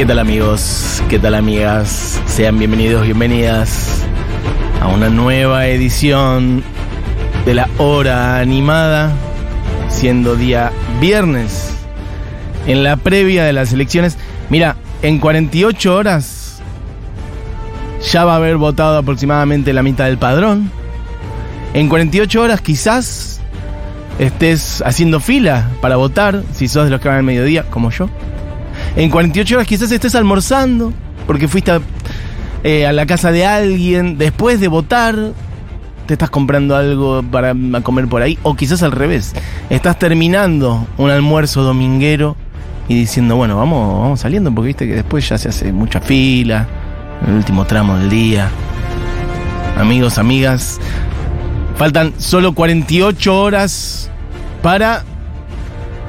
[0.00, 1.02] ¿Qué tal amigos?
[1.10, 2.22] ¿Qué tal amigas?
[2.24, 4.02] Sean bienvenidos, bienvenidas
[4.80, 6.62] a una nueva edición
[7.44, 9.12] de la hora animada,
[9.90, 11.74] siendo día viernes,
[12.66, 14.16] en la previa de las elecciones.
[14.48, 16.62] Mira, en 48 horas
[18.10, 20.70] ya va a haber votado aproximadamente la mitad del padrón.
[21.74, 23.42] En 48 horas quizás
[24.18, 28.08] estés haciendo fila para votar, si sos de los que van al mediodía, como yo.
[28.96, 30.92] En 48 horas quizás estés almorzando,
[31.26, 31.80] porque fuiste a,
[32.64, 35.16] eh, a la casa de alguien después de votar,
[36.06, 39.34] te estás comprando algo para comer por ahí, o quizás al revés,
[39.70, 42.36] estás terminando un almuerzo dominguero
[42.88, 46.66] y diciendo, bueno, vamos, vamos saliendo, porque viste que después ya se hace mucha fila,
[47.26, 48.48] el último tramo del día.
[49.78, 50.80] Amigos, amigas,
[51.76, 54.10] faltan solo 48 horas
[54.62, 55.04] para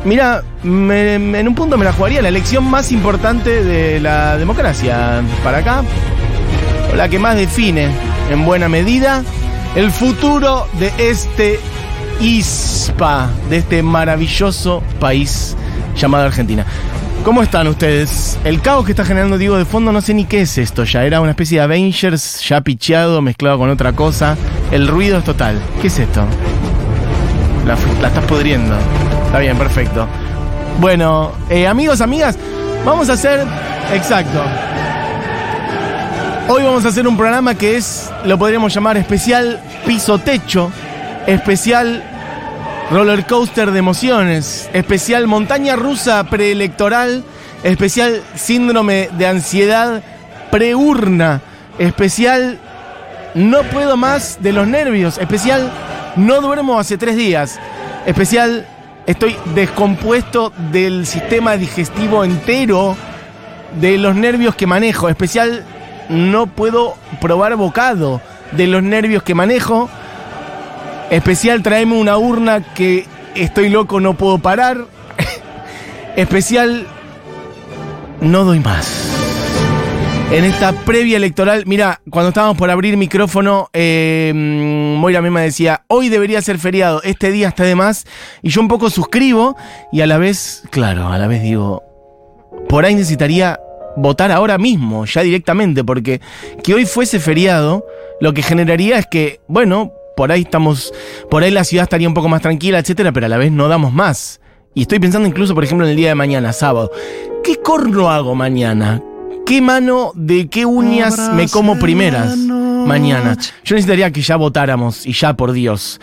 [0.04, 5.60] Mira, en un punto me la jugaría la elección más importante de la democracia para
[5.60, 5.84] acá,
[6.92, 7.90] o la que más define
[8.32, 9.24] en buena medida
[9.76, 11.60] el futuro de este
[12.20, 15.56] ISPA, de este maravilloso país
[15.96, 16.66] llamado Argentina.
[17.24, 18.40] ¿Cómo están ustedes?
[18.44, 21.06] El caos que está generando Diego de fondo, no sé ni qué es esto ya.
[21.06, 24.36] Era una especie de Avengers ya picheado, mezclado con otra cosa.
[24.72, 25.62] El ruido es total.
[25.80, 26.26] ¿Qué es esto?
[27.68, 28.76] La, la estás podriendo.
[29.32, 30.10] Está bien, perfecto.
[30.82, 32.38] Bueno, eh, amigos, amigas,
[32.84, 33.48] vamos a hacer.
[33.94, 34.44] Exacto.
[36.50, 40.70] Hoy vamos a hacer un programa que es, lo podríamos llamar especial piso techo,
[41.28, 42.04] especial
[42.92, 47.24] roller coaster de emociones, especial montaña rusa preelectoral,
[47.64, 50.04] especial síndrome de ansiedad
[50.52, 51.40] preurna,
[51.80, 52.60] especial
[53.34, 55.72] no puedo más de los nervios, especial
[56.18, 57.62] no duermo hace tres días,
[58.06, 58.68] especial
[59.12, 62.96] estoy descompuesto del sistema digestivo entero
[63.80, 65.66] de los nervios que manejo, especial
[66.10, 68.22] no puedo probar bocado
[68.54, 69.90] de los nervios que manejo,
[71.10, 74.86] especial traeme una urna que estoy loco, no puedo parar,
[76.16, 76.88] especial
[78.22, 79.01] no doy más.
[80.32, 86.08] En esta previa electoral, mira, cuando estábamos por abrir micrófono, eh, Moira misma decía, hoy
[86.08, 88.06] debería ser feriado, este día está de más,
[88.42, 89.58] y yo un poco suscribo,
[89.92, 91.84] y a la vez, claro, a la vez digo,
[92.70, 93.60] por ahí necesitaría
[93.98, 96.22] votar ahora mismo, ya directamente, porque
[96.64, 97.86] que hoy fuese feriado,
[98.22, 100.94] lo que generaría es que, bueno, por ahí estamos,
[101.30, 103.68] por ahí la ciudad estaría un poco más tranquila, etcétera, pero a la vez no
[103.68, 104.40] damos más.
[104.74, 106.90] Y estoy pensando incluso, por ejemplo, en el día de mañana, sábado.
[107.44, 109.04] ¿Qué corno hago mañana?
[109.52, 113.36] ¿Qué mano de qué uñas me como primeras mañana?
[113.66, 116.00] Yo necesitaría que ya votáramos, y ya por Dios.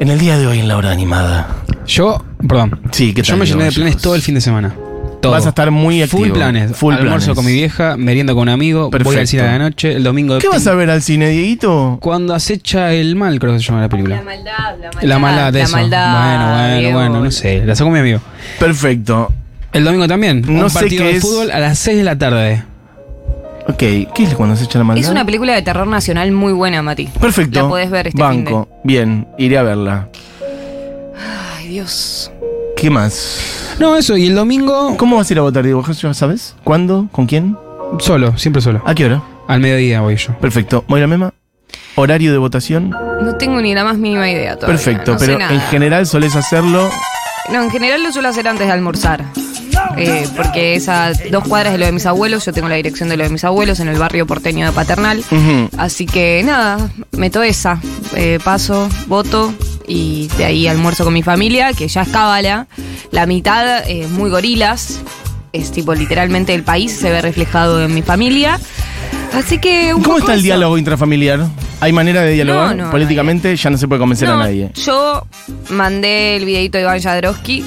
[0.00, 1.46] En el día de hoy, en la hora animada.
[1.86, 2.80] Yo, perdón.
[2.90, 4.74] Sí, ¿qué Yo me llené de planes todo el fin de semana.
[5.22, 5.30] Todo.
[5.30, 6.24] Vas a estar muy activo.
[6.24, 6.76] Full planes.
[6.76, 7.36] Full Almuerzo planes.
[7.36, 9.20] con mi vieja, meriendo con un amigo, voy Perfecto.
[9.20, 10.36] al cine a la noche, el domingo.
[10.40, 11.98] ¿Qué vas a ver al cine, Dieguito?
[12.02, 14.16] Cuando acecha el mal, creo que se llama la película.
[14.16, 15.02] La maldad, la maldad.
[15.04, 15.76] La maldad de la eso.
[15.76, 16.98] maldad, bueno, bueno, Diego.
[16.98, 17.64] bueno, no sé.
[17.64, 18.18] La sacó mi amigo.
[18.58, 19.32] Perfecto.
[19.76, 20.42] El domingo también.
[20.46, 21.22] No un sé partido qué de es.
[21.22, 22.64] fútbol a las 6 de la tarde.
[23.68, 25.04] Ok, ¿qué es cuando se echa la maldad?
[25.04, 27.06] Es una película de terror nacional muy buena, Mati.
[27.20, 27.62] Perfecto.
[27.62, 28.68] La podés ver este Banco.
[28.84, 30.08] Bien, iré a verla.
[31.58, 32.30] Ay, Dios.
[32.76, 33.74] ¿Qué más?
[33.78, 34.16] No, eso.
[34.16, 35.84] Y el domingo, ¿Cómo vas a ir a votar, Diego?
[35.86, 36.54] ¿Ya sabes?
[36.64, 37.08] ¿Cuándo?
[37.12, 37.56] ¿Con quién?
[37.98, 38.82] solo, siempre solo.
[38.84, 39.22] ¿A qué hora?
[39.48, 40.32] Al mediodía voy yo.
[40.38, 40.84] Perfecto.
[40.88, 41.32] Moira Mema.
[41.96, 42.90] ¿Horario de votación?
[42.90, 44.76] No tengo ni la más mínima idea todavía.
[44.76, 45.54] Perfecto, no sé pero nada.
[45.54, 46.90] en general solés hacerlo.
[47.52, 49.24] No, en general lo suelo hacer antes de almorzar.
[49.96, 52.44] Eh, porque es a dos cuadras de lo de mis abuelos.
[52.44, 55.22] Yo tengo la dirección de lo de mis abuelos en el barrio porteño de Paternal.
[55.78, 57.80] Así que nada, meto esa.
[58.14, 59.52] Eh, paso, voto
[59.86, 62.66] y de ahí almuerzo con mi familia, que ya es cábala.
[63.10, 65.00] La mitad es muy gorilas.
[65.52, 68.60] Es tipo literalmente el país se ve reflejado en mi familia.
[69.32, 70.44] Así que un ¿Cómo poco está el eso.
[70.44, 71.46] diálogo intrafamiliar?
[71.80, 72.74] ¿Hay manera de dialogar?
[72.76, 74.70] No, no, Políticamente ya no se puede convencer a nadie.
[74.74, 75.26] Yo
[75.70, 77.64] mandé el videito de Iván Jadrowski.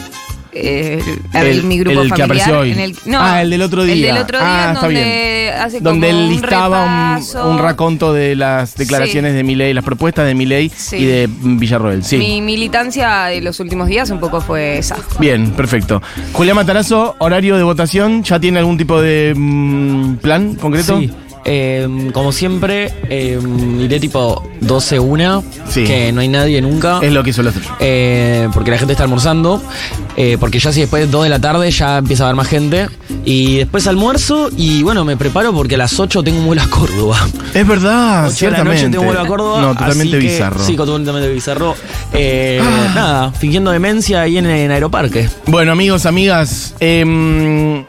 [0.53, 1.01] Eh,
[1.33, 2.71] El- mi grupo el que apareció hoy.
[2.71, 4.13] en el- no, Ah, el del otro El día.
[4.13, 8.35] del otro Ah, está donde hace Donde como él un listaba un, un raconto de
[8.35, 9.37] las declaraciones Sí.
[9.37, 10.97] de Milei, las propuestas de Milei Sí.
[10.97, 12.03] y de Villarroel.
[12.03, 12.17] Sí.
[12.17, 14.97] Mi militancia de los últimos días un poco fue esa.
[15.19, 16.01] Bien, perfecto.
[16.33, 20.99] Julián Matarazo, horario de votación, ¿ya tiene algún tipo de mm, plan concreto?
[20.99, 21.11] Sí.
[21.45, 23.39] Eh, como siempre, eh,
[23.79, 25.83] iré tipo 12-1, Sí.
[25.85, 26.99] que no hay nadie nunca.
[27.01, 27.63] Es lo que suelo hacer.
[27.79, 29.61] Eh, porque la gente está almorzando.
[30.17, 32.87] eh, porque ya si después 2 de la tarde ya empieza a haber más gente.
[33.23, 36.67] Y después almuerzo y bueno, me preparo porque a las 8 tengo un vuelo a
[36.69, 37.25] Córdoba.
[37.53, 39.61] Es verdad, 8 de la noche tengo un vuelo a Córdoba.
[39.61, 40.65] No, totalmente así que- bizarro.
[40.65, 41.75] Sí, totalmente bizarro.
[42.13, 42.91] Eh, Ah.
[42.93, 45.29] Nada, fingiendo demencia ahí en, en Aeroparque.
[45.45, 47.85] Bueno, amigos, amigas, em,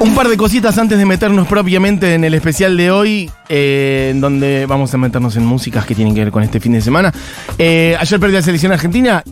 [0.00, 4.20] Un par de cositas antes de meternos propiamente en el especial de hoy, eh, en
[4.20, 7.12] donde vamos a meternos en músicas que tienen que ver con este fin de semana.
[7.58, 9.22] Eh, ayer perdió la selección argentina.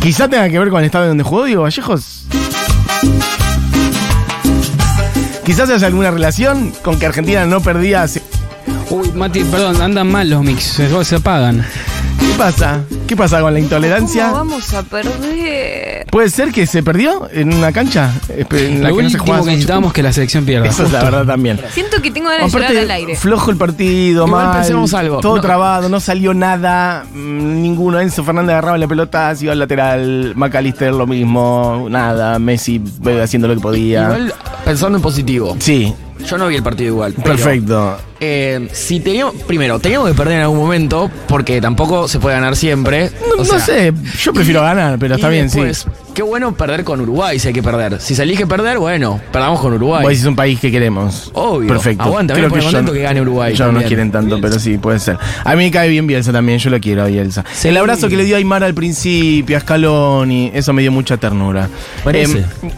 [0.00, 2.26] Quizá tenga que ver con el estado donde jugó Diego Vallejos.
[5.44, 8.02] Quizás haya alguna relación con que Argentina no perdía.
[8.02, 8.22] hace-
[8.90, 11.64] Uy, Mati, perdón, andan mal los mix, se apagan.
[12.18, 12.80] ¿Qué pasa?
[13.06, 14.24] ¿Qué pasa con la intolerancia?
[14.26, 16.06] ¿Cómo vamos a perder?
[16.10, 19.40] ¿Puede ser que se perdió en una cancha en la Lo que no se jugaba
[19.44, 20.66] que necesitamos que la selección pierda.
[20.68, 21.60] Eso es la verdad también.
[21.72, 23.16] Siento que tengo ganas de llorar al aire.
[23.16, 25.20] flojo el partido, Igual mal, pensemos algo.
[25.20, 25.42] todo No.
[25.42, 28.00] trabado, no salió nada, mm, ninguno.
[28.00, 33.20] Enzo Fernández agarraba la pelota, se iba al lateral, McAllister lo mismo, nada, Messi eh,
[33.22, 34.04] haciendo lo que podía.
[34.04, 34.34] Igual,
[34.64, 35.56] pensando en positivo.
[35.60, 35.94] Sí,
[36.26, 37.12] Yo no vi el partido igual.
[37.14, 37.96] pero, perfecto.
[38.20, 42.56] eh, si teníamos, primero, teníamos que perder en algún momento, porque tampoco se puede ganar
[42.56, 43.10] siempre.
[43.28, 45.60] No, O no sea, sé, yo prefiero ganar, pero está bien, sí.
[46.14, 48.00] Qué bueno perder con Uruguay si hay que perder.
[48.00, 50.02] Si se elige perder, bueno, perdamos con Uruguay.
[50.02, 51.30] Pues es un país que queremos.
[51.32, 51.68] Obvio.
[51.68, 52.02] Perfecto.
[52.02, 55.16] Aguanta, me pone contento que gane Uruguay Ya no quieren tanto, pero sí, puede ser.
[55.44, 57.44] A mí me cae bien Bielsa también, yo lo quiero a Bielsa.
[57.52, 57.68] Sí.
[57.68, 61.16] El abrazo que le dio a Aymar al principio, a Scaloni, eso me dio mucha
[61.18, 61.68] ternura.
[62.02, 62.38] Parece.
[62.38, 62.70] Em,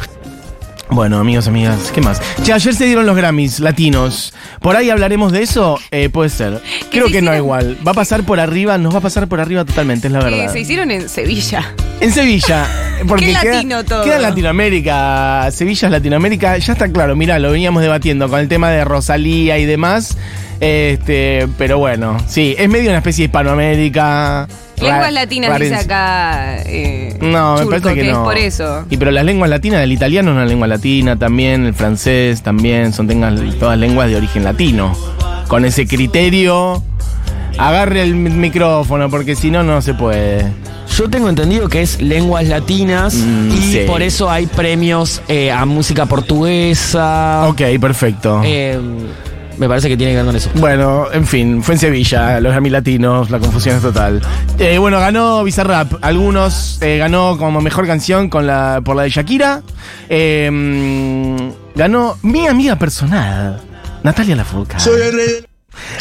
[0.92, 2.20] bueno, amigos, amigas, ¿qué más?
[2.42, 4.34] Che, ayer se dieron los Grammys latinos.
[4.60, 5.78] ¿Por ahí hablaremos de eso?
[5.90, 6.60] Eh, puede ser.
[6.90, 7.76] Creo que no igual.
[7.86, 10.52] Va a pasar por arriba, nos va a pasar por arriba totalmente, es la verdad.
[10.52, 11.74] se hicieron en Sevilla.
[12.00, 12.66] En Sevilla.
[13.08, 14.04] Porque Qué queda, latino todo.
[14.04, 15.48] queda en Latinoamérica.
[15.52, 16.58] Sevilla es Latinoamérica.
[16.58, 20.16] Ya está claro, mirá, lo veníamos debatiendo con el tema de Rosalía y demás.
[20.60, 24.46] Este, pero bueno, sí, es medio una especie de Hispanoamérica.
[24.80, 26.56] Lenguas latinas dice acá.
[26.66, 28.10] eh, No, me parece que, no.
[28.12, 28.84] es por eso.
[28.90, 32.92] Y pero las lenguas latinas, el italiano es una lengua latina también, el francés también,
[32.92, 34.96] son tengas todas lenguas de origen latino.
[35.48, 36.82] Con ese criterio,
[37.58, 40.46] agarre el mi- micrófono, porque si no, no se puede.
[40.96, 43.80] Yo tengo entendido que es lenguas latinas Mm, y sí.
[43.86, 47.46] por eso hay premios eh, a música portuguesa.
[47.48, 48.42] Ok, perfecto.
[48.44, 48.78] Eh,
[49.60, 50.50] me parece que tiene que ver con eso.
[50.54, 54.22] Bueno, en fin, fue en Sevilla, los Grammy latinos, la confusión es total.
[54.58, 59.10] Eh, bueno, ganó Bizarrap, algunos eh, ganó como mejor canción con la, por la de
[59.10, 59.60] Shakira.
[60.08, 63.60] Eh, mm, ganó mi amiga personal,
[64.02, 64.82] Natalia Lafourcade.
[64.82, 65.44] Eh,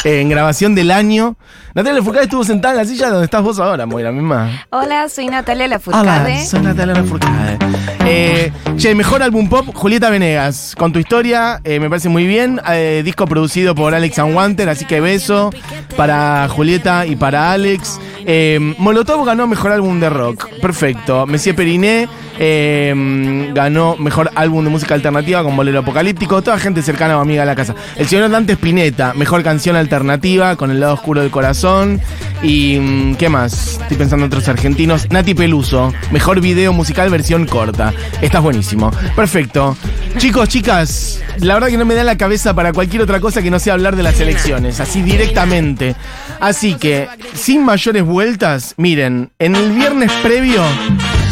[0.04, 1.36] en grabación del año.
[1.74, 4.66] Natalia Lafourcade estuvo sentada en la silla donde estás vos ahora, la misma.
[4.70, 6.44] Hola, soy Natalia Hola, Lafourcade.
[6.44, 7.58] soy Natalia Lafourcade.
[8.06, 10.74] Eh, che, mejor álbum pop, Julieta Venegas.
[10.76, 12.60] Con tu historia, eh, me parece muy bien.
[12.68, 15.50] Eh, disco producido por Alex and Wanter, así que beso
[15.96, 18.00] para Julieta y para Alex.
[18.26, 20.48] Eh, Molotov ganó mejor álbum de rock.
[20.60, 21.26] Perfecto.
[21.26, 22.08] Messier Periné
[22.38, 26.42] eh, ganó mejor álbum de música alternativa con Bolero Apocalíptico.
[26.42, 27.74] Toda gente cercana o amiga de la casa.
[27.96, 32.00] El señor Dante Spinetta, mejor canción alternativa con El lado oscuro del corazón.
[32.42, 33.78] Y mm, ¿qué más?
[33.82, 35.10] Estoy pensando en otros argentinos.
[35.10, 37.92] Nati Peluso, mejor video musical versión corta.
[38.22, 38.90] Estás buenísimo.
[39.14, 39.76] Perfecto.
[40.16, 43.50] Chicos, chicas, la verdad que no me da la cabeza para cualquier otra cosa que
[43.50, 45.94] no sea hablar de las elecciones, así directamente.
[46.40, 50.62] Así que, sin mayores vueltas, miren, en el viernes previo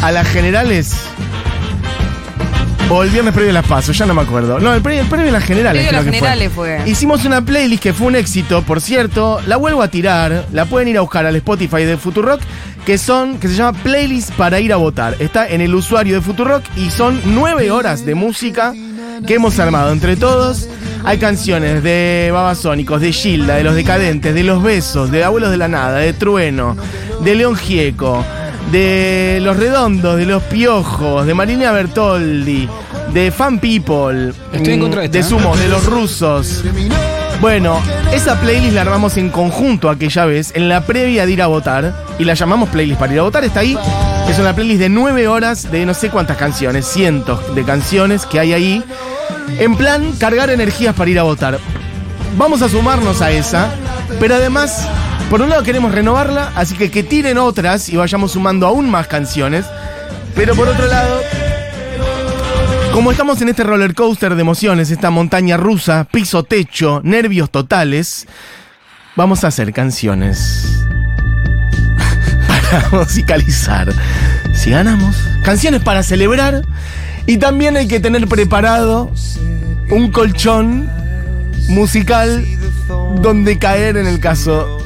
[0.03, 0.95] a las generales.
[2.91, 4.59] O el viernes previo a las pasos, ya no me acuerdo.
[4.59, 5.83] No, el, pre- el previo a las generales.
[5.83, 6.81] Previo a las generales fue.
[6.87, 9.39] Hicimos una playlist que fue un éxito, por cierto.
[9.45, 10.45] La vuelvo a tirar.
[10.51, 12.41] La pueden ir a buscar al Spotify de Futurock.
[12.87, 15.15] Que son, que se llama Playlist para ir a votar.
[15.19, 18.73] Está en el usuario de Futurock y son nueve horas de música
[19.25, 20.67] que hemos armado entre todos.
[21.03, 25.57] Hay canciones de Babasónicos, de Gilda, de Los Decadentes, de Los Besos, de Abuelos de
[25.57, 26.75] la Nada, de Trueno,
[27.21, 28.23] de León Gieco,
[28.71, 32.67] de Los Redondos, de Los Piojos, de Marina Bertoldi,
[33.13, 35.23] de Fan People, Estoy en contra de ¿eh?
[35.23, 36.63] Sumo, de Los Rusos.
[37.41, 37.81] Bueno,
[38.11, 41.93] esa playlist la armamos en conjunto aquella vez, en la previa de ir a votar,
[42.19, 43.77] y la llamamos playlist para ir a votar, está ahí.
[44.27, 48.41] Es una playlist de nueve horas de no sé cuántas canciones, cientos de canciones que
[48.41, 48.83] hay ahí,
[49.57, 51.59] en plan cargar energías para ir a votar.
[52.37, 53.69] Vamos a sumarnos a esa,
[54.19, 54.85] pero además,
[55.29, 59.07] por un lado queremos renovarla, así que que tiren otras y vayamos sumando aún más
[59.07, 59.65] canciones,
[60.35, 61.21] pero por otro lado,
[62.93, 68.27] como estamos en este roller coaster de emociones, esta montaña rusa, piso techo, nervios totales,
[69.15, 70.83] vamos a hacer canciones
[72.47, 73.93] para musicalizar.
[74.53, 76.63] Si ganamos, canciones para celebrar
[77.25, 79.11] y también hay que tener preparado
[79.91, 80.89] un colchón
[81.67, 82.45] musical
[83.21, 84.78] donde caer en el caso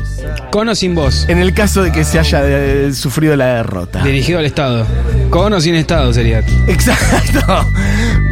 [0.54, 1.26] Con o sin voz.
[1.30, 4.04] en el caso de que se haya eh, sufrido la derrota.
[4.04, 4.86] Dirigido al Estado.
[5.32, 6.44] Con o sin Estado sería.
[6.68, 7.66] Exacto.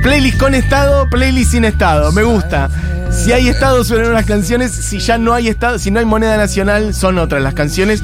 [0.04, 2.12] Playlist con estado, playlist sin estado.
[2.12, 2.70] Me gusta.
[3.12, 6.38] Si hay estado suenan unas canciones, si ya no hay estado, si no hay moneda
[6.38, 8.04] nacional, son otras las canciones.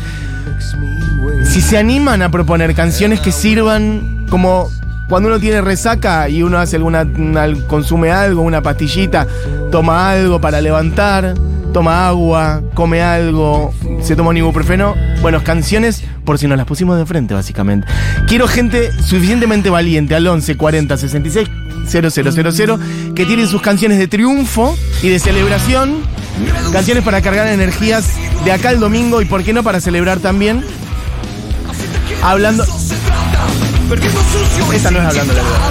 [1.45, 4.71] Si se animan a proponer canciones que sirvan como
[5.07, 9.25] cuando uno tiene resaca y uno hace alguna, una- consume algo, una pastillita,
[9.71, 11.33] toma algo para levantar,
[11.77, 14.95] toma agua, come algo, se toma un ibuprofeno.
[15.21, 17.87] Bueno, canciones por si nos las pusimos de frente, básicamente.
[18.25, 21.47] Quiero gente suficientemente valiente al 11 40 66
[21.87, 25.97] 0000 que tienen sus canciones de triunfo y de celebración.
[26.73, 28.09] Canciones para cargar energías
[28.43, 30.65] de acá al domingo y por qué no para celebrar también.
[32.23, 32.63] Hablando.
[34.73, 35.69] Esta no es hablando la verdad.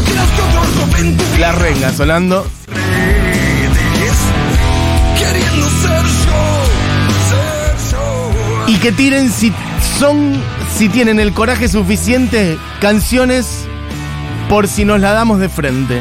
[0.00, 2.46] No quieras que otro roben tu La renga sonando.
[2.68, 4.18] redes.
[5.18, 6.40] Queriendo ser yo.
[7.28, 8.68] Ser yo.
[8.68, 9.52] Y que tiren si
[9.98, 10.40] son.
[10.74, 13.66] Si tienen el coraje suficiente, canciones
[14.48, 16.00] por si nos la damos de frente.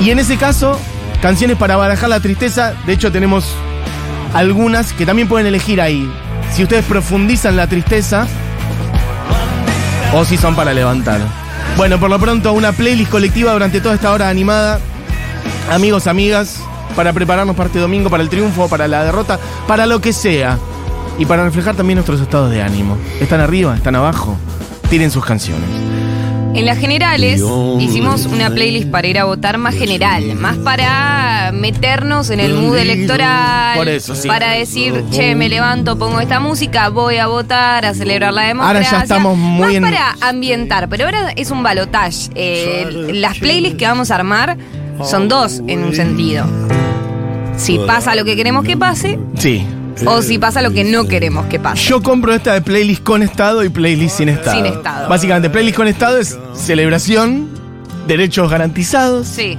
[0.00, 0.76] Y en ese caso,
[1.22, 2.74] canciones para barajar la tristeza.
[2.86, 3.44] De hecho, tenemos
[4.34, 6.10] algunas que también pueden elegir ahí.
[6.52, 8.26] Si ustedes profundizan la tristeza
[10.12, 11.20] o si son para levantar.
[11.76, 14.80] Bueno, por lo pronto, una playlist colectiva durante toda esta hora animada.
[15.70, 16.60] Amigos, amigas,
[16.94, 20.58] para prepararnos para este domingo, para el triunfo, para la derrota, para lo que sea.
[21.18, 22.96] Y para reflejar también nuestros estados de ánimo.
[23.20, 23.76] ¿Están arriba?
[23.76, 24.36] ¿Están abajo?
[24.88, 25.68] Tienen sus canciones.
[26.52, 27.42] En las generales
[27.78, 32.76] hicimos una playlist para ir a votar más general, más para meternos en el mood
[32.76, 34.26] electoral, Por eso, sí.
[34.28, 38.78] para decir, che, me levanto, pongo esta música, voy a votar, a celebrar la democracia.
[38.88, 42.30] Ahora ya estamos muy más en- para ambientar, pero ahora es un balotage.
[42.34, 44.56] Eh, las playlists que vamos a armar
[45.04, 46.44] son dos en un sentido.
[47.56, 49.64] Si pasa lo que queremos que pase, Sí.
[50.06, 51.82] O si pasa lo que no queremos que pase.
[51.82, 54.56] Yo compro esta de playlist con estado y playlist sin estado.
[54.56, 55.08] Sin estado.
[55.08, 57.48] Básicamente, playlist con estado es celebración,
[58.06, 59.26] derechos garantizados.
[59.26, 59.58] Sí.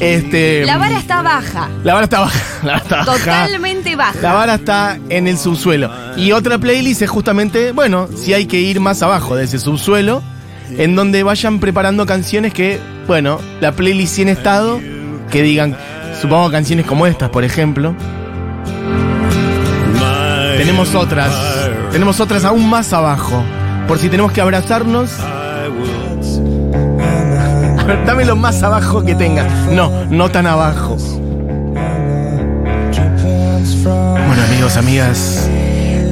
[0.00, 2.40] Este, La vara está baja, la vara está baja.
[2.62, 3.12] La vara está baja.
[3.14, 4.18] totalmente baja.
[4.20, 5.90] La vara está en el subsuelo.
[6.16, 10.22] Y otra playlist es justamente, bueno, si hay que ir más abajo de ese subsuelo,
[10.70, 14.80] en donde vayan preparando canciones que, bueno, la playlist sin estado,
[15.30, 15.76] que digan,
[16.20, 17.94] supongo canciones como estas, por ejemplo.
[20.62, 21.34] Tenemos otras,
[21.90, 23.42] tenemos otras aún más abajo,
[23.88, 25.10] por si tenemos que abrazarnos.
[28.06, 29.44] Dame lo más abajo que tenga.
[29.72, 30.96] No, no tan abajo.
[33.82, 35.50] Bueno, amigos, amigas.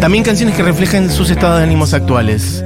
[0.01, 2.65] También canciones que reflejen sus estados de ánimos actuales.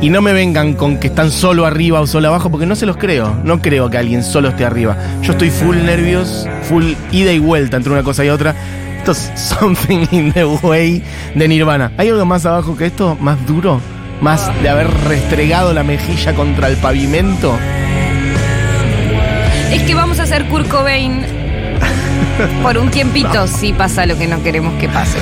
[0.00, 2.86] Y no me vengan con que están solo arriba o solo abajo, porque no se
[2.86, 3.38] los creo.
[3.44, 4.96] No creo que alguien solo esté arriba.
[5.20, 8.54] Yo estoy full nervios, full ida y vuelta entre una cosa y otra.
[9.06, 11.00] Esto es Something in the Way
[11.36, 11.92] de Nirvana.
[11.96, 13.16] ¿Hay algo más abajo que esto?
[13.20, 13.80] ¿Más duro?
[14.20, 17.56] ¿Más de haber restregado la mejilla contra el pavimento?
[19.70, 21.24] Es que vamos a hacer Kurt Cobain
[22.64, 25.18] por un tiempito si pasa lo que no queremos que pase.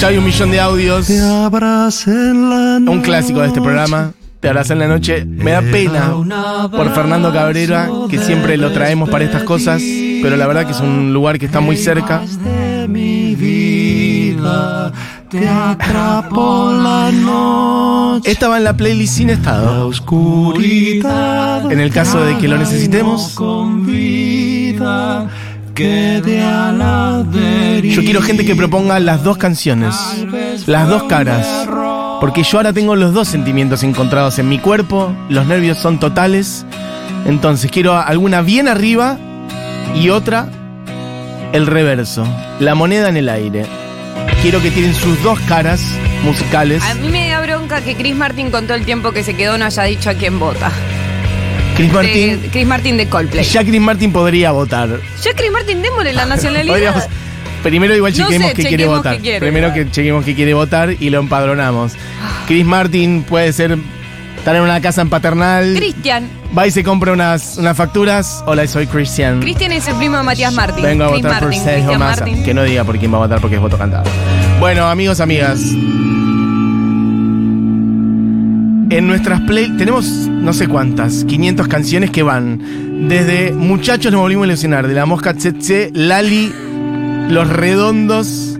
[0.00, 1.08] Ya hay un millón de audios.
[1.08, 4.10] Un clásico de este programa.
[4.40, 5.24] Te abraza en la noche.
[5.24, 6.12] Me da pena
[6.70, 9.82] por Fernando Cabrera, que siempre lo traemos para estas cosas,
[10.22, 12.22] pero la verdad que es un lugar que está muy cerca.
[15.30, 18.30] te atrapó la noche.
[18.30, 19.88] Esta va en la playlist sin La estado.
[19.88, 21.70] oscuridad.
[21.70, 23.32] En el caso de que lo necesitemos.
[23.34, 25.28] Con vida
[25.74, 27.94] quede a la deriva.
[27.94, 29.94] Yo quiero gente que proponga las dos canciones,
[30.66, 31.66] las dos caras.
[32.20, 36.64] Porque yo ahora tengo los dos sentimientos encontrados en mi cuerpo, los nervios son totales.
[37.26, 39.18] Entonces quiero alguna bien arriba
[39.94, 40.48] y otra
[41.52, 42.26] el reverso,
[42.60, 43.66] la moneda en el aire.
[44.42, 45.80] Quiero que tienen sus dos caras
[46.24, 46.82] musicales.
[46.84, 49.58] A mí me da bronca que Chris Martin con todo el tiempo que se quedó
[49.58, 50.70] no haya dicho a quién vota.
[51.76, 53.44] Chris Martin, De- Chris Martin de Coldplay.
[53.44, 54.88] ya Chris Martin podría votar.
[55.22, 56.72] Ya Chris Martin, démosle la nacionalidad.
[56.74, 57.04] Podríamos-
[57.70, 59.18] primero igual No chequemos sé, que quiere votar.
[59.18, 59.40] quiere.
[59.40, 61.94] Primero que chequemos que quiere votar y lo empadronamos.
[62.46, 63.76] Chris Martin puede ser
[64.38, 65.74] estar en una casa en paternal.
[65.74, 66.28] Cristian.
[66.56, 68.44] Va y se compra unas, unas facturas.
[68.46, 69.40] Hola, soy Christian.
[69.40, 70.84] Cristian es el primo de Matías Martín.
[70.84, 72.44] Vengo a Chris votar por Martin, Sergio Cristian Massa.
[72.44, 74.04] Que no diga por quién va a votar porque es voto cantado.
[74.60, 75.60] Bueno, amigos, amigas.
[78.88, 84.44] En nuestras play tenemos no sé cuántas, 500 canciones que van desde Muchachos nos volvimos
[84.44, 86.52] a ilusionar, de la Mosca Tsetse, Lali,
[87.28, 88.58] Los Redondos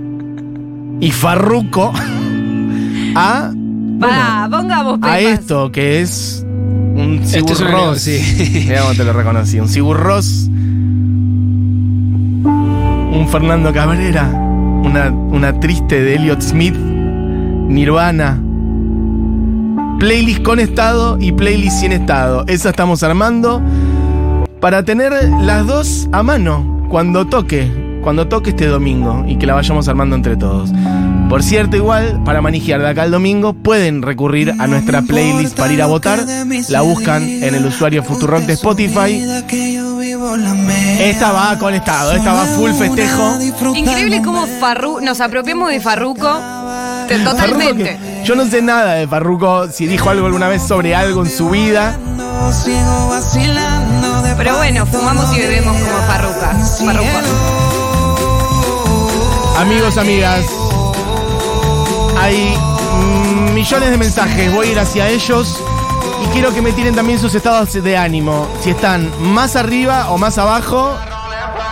[1.00, 1.92] y Farruco
[3.14, 3.52] a,
[4.02, 8.00] Va, pongamos a esto que es un Esto es un Sigurros.
[8.00, 8.64] sí.
[8.66, 10.48] Mira cómo te lo reconocí, un Sigurros,
[12.42, 18.42] un Fernando Cabrera, una, una triste de Elliot Smith, Nirvana.
[19.98, 22.44] Playlist con estado y playlist sin estado.
[22.48, 23.62] Esa estamos armando
[24.60, 27.85] para tener las dos a mano cuando toque.
[28.06, 30.70] Cuando toque este domingo y que la vayamos armando entre todos.
[31.28, 35.72] Por cierto, igual, para manejar de acá al domingo, pueden recurrir a nuestra playlist para
[35.72, 36.24] ir a votar.
[36.68, 39.24] La buscan en el usuario Futurock de Spotify.
[41.00, 43.38] Esta va con estado, esta va full festejo.
[43.74, 46.28] Increíble cómo Farru nos apropiamos de Farruko
[47.24, 47.98] totalmente.
[47.98, 51.30] que- yo no sé nada de Farruko, si dijo algo alguna vez sobre algo en
[51.30, 51.98] su vida.
[54.36, 56.52] Pero bueno, fumamos y bebemos como Farruka.
[56.84, 57.65] Farruko.
[59.58, 60.44] Amigos, amigas,
[62.18, 62.54] hay
[63.54, 65.62] millones de mensajes, voy a ir hacia ellos
[66.22, 70.18] y quiero que me tiren también sus estados de ánimo, si están más arriba o
[70.18, 70.94] más abajo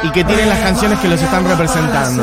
[0.02, 2.22] y que tienen las canciones que los están representando.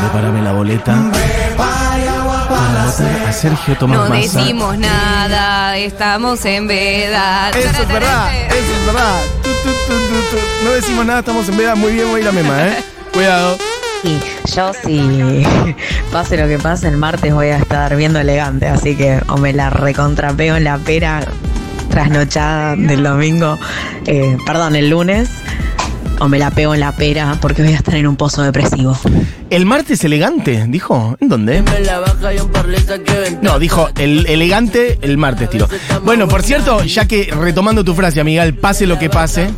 [0.00, 0.96] Prepárame la boleta
[2.64, 4.38] a Sergio Tomás No Massa.
[4.38, 7.50] decimos nada, estamos en veda.
[7.50, 9.20] Eso es verdad, eso es verdad.
[9.42, 10.64] Tu, tu, tu, tu, tu.
[10.64, 11.74] No decimos nada, estamos en veda.
[11.74, 12.84] Muy bien, voy a ir a mema, ¿eh?
[13.12, 13.56] Cuidado.
[14.02, 14.18] Y
[14.54, 15.44] yo si
[16.12, 19.52] pase lo que pase, el martes voy a estar viendo elegante, así que o me
[19.52, 21.20] la recontrapeo en la pera
[21.90, 23.58] trasnochada del domingo,
[24.06, 25.28] eh, perdón, el lunes,
[26.20, 28.96] o me la pego en la pera porque voy a estar en un pozo depresivo.
[29.48, 31.16] El martes elegante, dijo.
[31.20, 31.62] ¿En dónde?
[33.42, 35.68] No, dijo el elegante el martes, tiro.
[36.04, 39.50] Bueno, por cierto, ya que retomando tu frase, Miguel, pase lo que pase.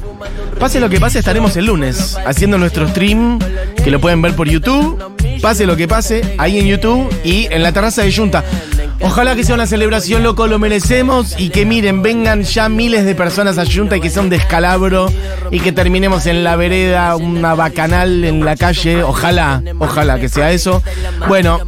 [0.59, 3.39] Pase lo que pase, estaremos el lunes haciendo nuestro stream,
[3.83, 5.03] que lo pueden ver por YouTube.
[5.41, 8.45] Pase lo que pase, ahí en YouTube y en la terraza de Junta.
[9.05, 13.15] Ojalá que sea una celebración, loco, lo merecemos y que miren, vengan ya miles de
[13.15, 15.07] personas a Junta y que sea un descalabro
[15.51, 19.03] y que terminemos en la vereda, una bacanal en la calle.
[19.03, 20.83] Ojalá, ojalá que sea eso.
[21.29, 21.59] Bueno,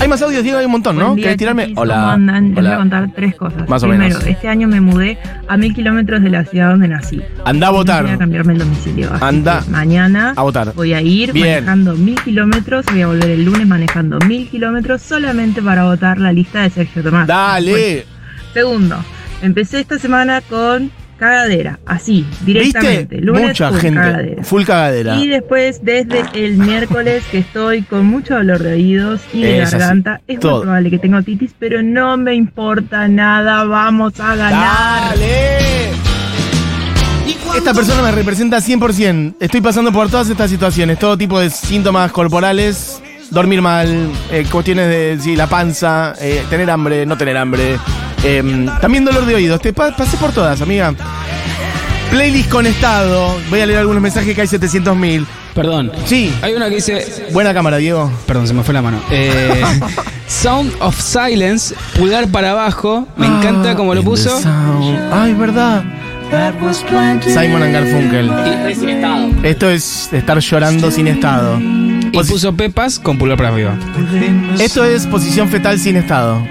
[0.00, 1.16] hay más audios, Diego, hay un montón, ¿no?
[1.16, 1.72] ¿Querés tirarme?
[1.76, 1.94] Hola.
[1.96, 2.54] ¿Cómo andan?
[2.54, 3.68] Les voy a contar tres cosas.
[3.68, 4.26] Más o Primero, menos.
[4.26, 7.20] este año me mudé a mil kilómetros de la ciudad donde nací.
[7.44, 8.18] Anda a Voy a votar.
[8.18, 9.12] cambiarme el domicilio.
[9.12, 10.72] Así Anda mañana a votar.
[10.74, 11.64] voy a ir Bien.
[11.64, 12.86] manejando mil kilómetros.
[12.86, 17.02] Voy a volver el lunes manejando mil kilómetros solamente para votar la lista de Sergio
[17.02, 17.26] Tomás.
[17.26, 18.06] Dale.
[18.54, 18.96] Segundo,
[19.42, 21.78] empecé esta semana con cagadera.
[21.86, 23.16] Así, directamente.
[23.16, 23.20] ¿Viste?
[23.22, 24.00] Lunes Mucha full gente.
[24.00, 24.44] cagadera.
[24.44, 25.16] Full cagadera.
[25.16, 29.68] Y después, desde el miércoles, que estoy con mucho dolor de oídos y de Es
[29.68, 30.56] así, garganta, es todo.
[30.56, 35.16] muy probable que tenga otitis, pero no me importa nada, vamos a ganar.
[35.16, 35.56] Dale.
[37.56, 39.36] Esta persona me representa 100%.
[39.40, 44.88] Estoy pasando por todas estas situaciones, todo tipo de síntomas corporales, dormir mal, eh, cuestiones
[44.88, 47.78] de sí, la panza, eh, tener hambre, no tener hambre,
[48.24, 49.60] eh, también dolor de oídos.
[49.60, 50.94] Te pa- pasé por todas, amiga.
[52.10, 53.36] Playlist con estado.
[53.50, 55.26] Voy a leer algunos mensajes que hay 700 mil.
[55.54, 55.90] Perdón.
[56.04, 57.26] Sí, Hay una que dice.
[57.32, 58.12] buena cámara, Diego.
[58.26, 59.00] Perdón, se me fue la mano.
[59.10, 59.64] Eh,
[60.28, 63.08] Sound of Silence, pulgar para abajo.
[63.16, 64.38] Me encanta como lo puso.
[65.12, 65.82] Ay, verdad.
[67.22, 68.30] Simon and Garfunkel.
[69.44, 71.58] Esto es estar llorando sin estado.
[72.24, 73.74] Y puso Pepas con pulgar para arriba.
[74.58, 76.46] Esto es posición fetal sin estado.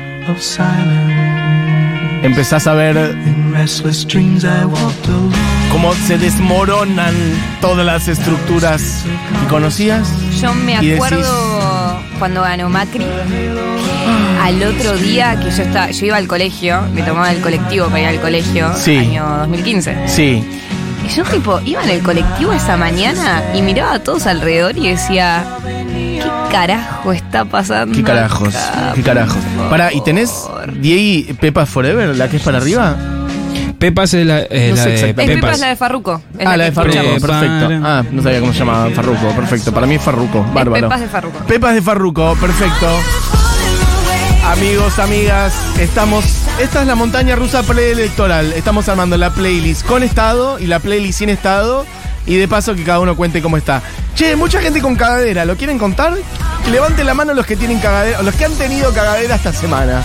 [2.23, 3.15] Empezás a ver
[5.71, 7.13] cómo se desmoronan
[7.61, 9.03] todas las estructuras
[9.41, 10.07] que conocías.
[10.41, 13.05] Yo me decís- acuerdo cuando ganó Macri,
[14.41, 18.01] al otro día que yo estaba, yo iba al colegio, me tomaba el colectivo para
[18.01, 18.97] ir al colegio, Sí.
[18.97, 19.95] año 2015.
[20.07, 20.43] Sí.
[21.05, 24.89] Y yo tipo, iba en el colectivo esa mañana y miraba a todos alrededor y
[24.89, 27.95] decía, ¿qué carajo está pasando?
[27.95, 28.55] ¿Qué carajos?
[28.55, 28.91] acá?
[28.95, 29.37] ¿Qué carajos?
[29.69, 30.47] Para, ¿y tenés
[30.79, 32.95] Diego Pepa Forever, la que es para arriba?
[33.77, 35.09] Pepas es la, eh, No la sé de.
[35.09, 35.53] Es Pepas.
[35.55, 36.21] es la de Farruco.
[36.39, 37.21] es Ah, la de escuchamos.
[37.21, 37.69] perfecto.
[37.83, 39.73] Ah, no sabía cómo se llamaba Farruko, perfecto.
[39.73, 40.87] Para mí es Farruko, bárbaro.
[40.87, 41.39] Pepas de Farruko.
[41.45, 42.87] Pepas de Farruko, perfecto.
[44.45, 46.23] Amigos, amigas, estamos.
[46.59, 48.53] Esta es la montaña rusa preelectoral.
[48.53, 51.83] Estamos armando la playlist con estado y la playlist sin estado.
[52.27, 53.81] Y de paso que cada uno cuente cómo está.
[54.13, 55.45] Che, mucha gente con cagadera.
[55.45, 56.13] ¿Lo quieren contar?
[56.71, 60.03] Levanten la mano los que tienen cagadera, los que han tenido cagadera esta semana.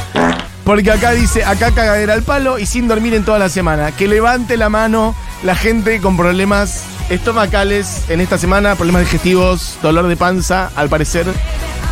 [0.64, 3.92] Porque acá dice, acá cagadera al palo y sin dormir en toda la semana.
[3.92, 10.08] Que levante la mano la gente con problemas estomacales en esta semana, problemas digestivos, dolor
[10.08, 11.26] de panza, al parecer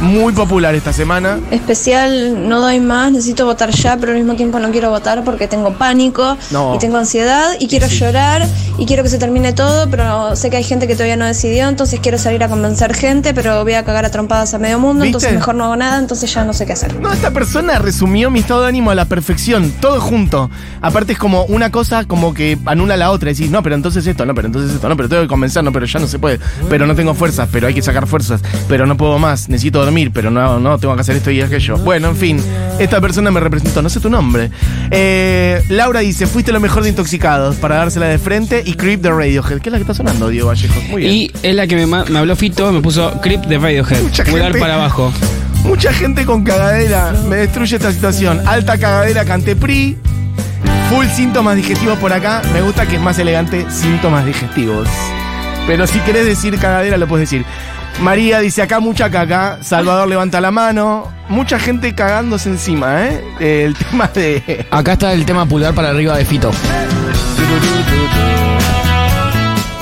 [0.01, 1.41] muy popular esta semana.
[1.51, 5.49] Especial, no doy más, necesito votar ya, pero al mismo tiempo no quiero votar porque
[5.49, 6.75] tengo pánico No.
[6.75, 7.99] y tengo ansiedad y quiero Sí.
[7.99, 8.47] llorar
[8.79, 11.69] y quiero que se termine todo, pero sé que hay gente que todavía no decidió,
[11.69, 15.03] entonces quiero salir a convencer gente, pero voy a cagar a trompadas a medio mundo,
[15.03, 15.09] ¿Viste?
[15.19, 16.99] entonces mejor no hago nada, entonces ya no sé qué hacer.
[17.01, 20.49] No, esta persona resumió mi estado de ánimo a la perfección, todo junto.
[20.81, 23.31] Aparte es como una cosa como que anula la otra.
[23.31, 25.73] Decís, no, pero entonces esto, no, pero entonces esto, no, pero tengo que convencer, no,
[25.73, 26.39] pero ya no se puede.
[26.71, 28.41] Pero no tengo fuerzas, pero hay que sacar fuerzas.
[28.69, 31.79] Pero no puedo más, necesito dormir, pero no, no tengo que hacer esto y aquello.
[31.79, 32.43] Bueno, en fin,
[32.79, 34.51] esta persona me representó, no sé tu nombre.
[34.91, 39.11] Eh, Laura dice, fuiste lo mejor de Intoxicados para dársela de frente y Creep de
[39.11, 40.81] Radiohead, que es la que está sonando, Diego Vallejo.
[40.91, 41.13] Muy bien.
[41.13, 44.03] Y es la que me, me habló Fito, me puso Creep de Radiohead.
[44.03, 44.59] Mucha gente.
[44.59, 45.13] para abajo.
[45.65, 48.47] Mucha gente con cagadera me destruye esta situación.
[48.47, 49.97] Alta cagadera Cantepri.
[50.91, 52.43] Full síntomas digestivos por acá.
[52.53, 54.89] Me gusta que es más elegante síntomas digestivos.
[55.67, 57.45] Pero si querés decir cagadera, lo puedes decir.
[58.01, 59.59] María dice acá mucha caca.
[59.63, 61.13] Salvador levanta la mano.
[61.29, 63.25] Mucha gente cagándose encima, ¿eh?
[63.41, 64.67] El tema de.
[64.71, 66.51] Acá está el tema pulgar para arriba de Fito.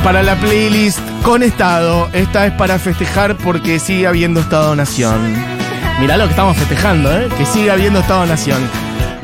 [0.02, 2.09] Para la playlist con estado.
[2.12, 5.35] Esta es para festejar porque sigue habiendo Estado-Nación.
[6.00, 7.29] Mirá lo que estamos festejando, ¿eh?
[7.37, 8.61] Que sigue habiendo Estado-Nación.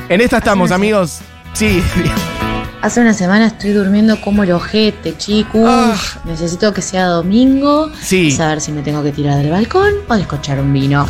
[0.08, 1.20] En esta estamos, amigos.
[1.54, 1.82] Sí.
[2.82, 5.62] Hace una semana estoy durmiendo como el ojete, chicos.
[5.64, 5.94] Ah.
[6.24, 7.90] Necesito que sea domingo.
[8.02, 8.32] Sí.
[8.32, 11.06] Saber si me tengo que tirar del balcón o descochar un vino.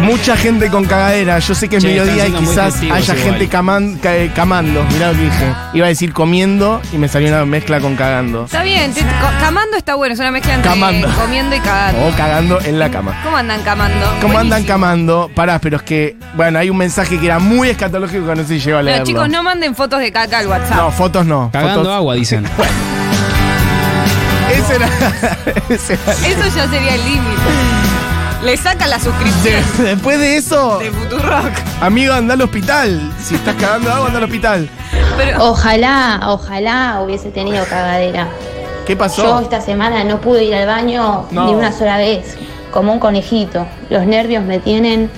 [0.00, 1.38] Mucha gente con cagadera.
[1.38, 3.16] Yo sé que es Che, mediodía y quizás haya igual.
[3.16, 4.84] gente caman- ca- camando.
[4.92, 5.52] Mirá lo que dije.
[5.72, 8.44] Iba a decir comiendo y me salió una mezcla con cagando.
[8.44, 9.00] Está bien, te-
[9.40, 11.08] camando está bueno, es una mezcla entre Camando.
[11.14, 12.06] comiendo y cagando.
[12.08, 13.18] O cagando en la cama.
[13.24, 14.06] ¿Cómo andan camando?
[14.20, 15.30] ¿Cómo andan camando?
[15.34, 18.48] Pará, pero es que, bueno, hay un mensaje que era muy escatológico que no sé
[18.48, 19.06] si llegó a No, leerlo.
[19.06, 20.76] chicos, no manden fotos de caca al WhatsApp.
[20.76, 21.50] No, fotos no.
[21.52, 22.44] Cagando Fotos- agua, dicen.
[24.52, 24.88] Ese era.
[25.68, 27.42] ese era- Eso ya sería el límite.
[28.42, 31.52] Le sacan la suscripción De- después de eso, de Futurock.
[31.80, 33.12] amigo, anda al hospital.
[33.22, 34.68] Si estás cagando agua, anda al hospital.
[35.16, 38.28] Pero Ojalá, ojalá hubiese tenido cagadera.
[38.86, 39.40] ¿Qué Yo pasó?
[39.40, 41.46] esta semana no pude ir al baño No.
[41.46, 42.36] ni una sola vez,
[42.72, 43.66] como un conejito.
[43.90, 45.10] Los nervios me tienen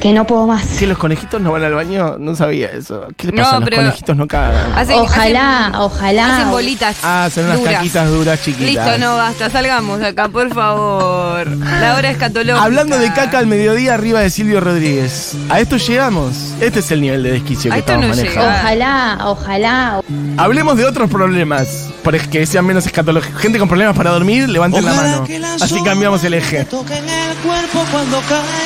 [0.00, 0.64] que no puedo más.
[0.78, 2.16] ¿Que los conejitos no van al baño?
[2.18, 3.06] No sabía eso.
[3.16, 3.60] ¿Qué le No, pasa?
[3.60, 4.72] los pero- conejitos no cagan.
[4.74, 6.36] hacen, Ojalá, hacen- ojalá.
[6.36, 6.96] hacen bolitas.
[7.02, 7.74] Ah, son unas duras.
[7.74, 8.86] caquitas duras chiquitas.
[8.86, 11.46] Listo, no, basta, salgamos acá, por favor.
[11.56, 12.62] La hora escatológica.
[12.62, 15.32] Hablando de caca al mediodía arriba de Silvio Rodríguez.
[15.48, 16.54] ¿A esto llegamos?
[16.60, 18.48] Este es el nivel de desquicio A que esto estamos no manejando.
[18.50, 18.60] llega.
[18.60, 20.00] Ojalá, ojalá.
[20.36, 23.40] Hablemos de otros problemas, para que sean menos escatológicos.
[23.40, 25.24] Gente con problemas para dormir, levanten la mano.
[25.60, 26.66] Así cambiamos el eje.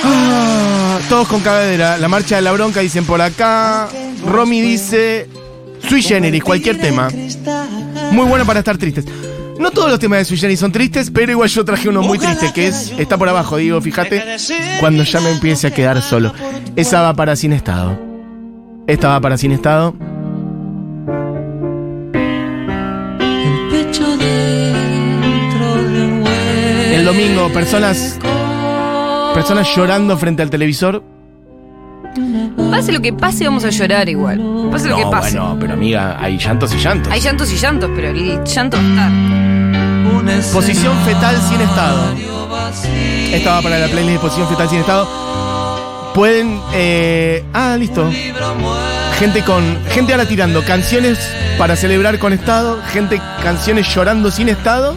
[0.04, 1.98] Ah, todos con cagadera.
[1.98, 3.88] La marcha de la bronca dicen por acá.
[4.26, 5.28] Romy dice
[5.88, 7.08] sui generis, cualquier tema.
[8.12, 9.04] Muy bueno para estar tristes.
[9.58, 12.18] No todos los temas de sui generis son tristes, pero igual yo traje uno muy
[12.18, 14.24] triste que es está por abajo, digo, fíjate,
[14.80, 16.32] cuando ya me empiece a quedar solo.
[16.76, 17.98] Esa va para sin estado.
[18.86, 19.94] Esta va para sin estado.
[26.92, 28.18] El domingo, personas
[29.34, 31.02] personas llorando frente al televisor.
[32.70, 34.40] Pase lo que pase, vamos a llorar igual.
[34.70, 35.38] Pase lo que pase.
[35.38, 37.12] bueno, pero amiga, hay llantos y llantos.
[37.12, 40.52] Hay llantos y llantos, pero el llanto va a estar.
[40.52, 42.14] Posición fetal sin estado.
[43.32, 45.08] Esta va para la playlist de posición fetal sin estado.
[46.14, 46.60] Pueden.
[46.72, 48.10] eh, ah, listo.
[49.18, 49.62] Gente con.
[49.90, 51.18] Gente ahora tirando canciones
[51.58, 52.80] para celebrar con estado.
[52.92, 54.96] Gente canciones llorando sin estado.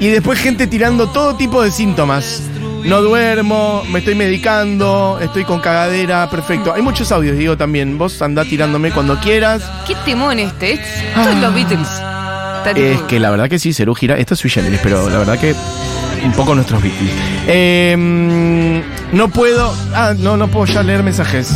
[0.00, 2.42] Y después gente tirando todo tipo de síntomas.
[2.88, 6.72] No duermo, me estoy medicando, estoy con cagadera, perfecto.
[6.72, 7.98] Hay muchos audios, digo también.
[7.98, 9.62] Vos andá tirándome cuando quieras.
[9.86, 10.72] ¿Qué temón este?
[10.72, 11.88] Esto es los Beatles.
[12.74, 14.16] Es que la verdad que sí, Cerú gira.
[14.16, 15.54] Esto es sui generis, pero la verdad que
[16.24, 17.10] un poco nuestros Beatles.
[17.46, 19.74] Eh, no puedo.
[19.94, 21.50] Ah, no, no puedo ya leer mensajes.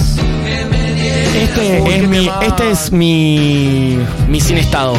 [1.35, 4.95] Este Uy, es mi, este es mi, mi sin estado.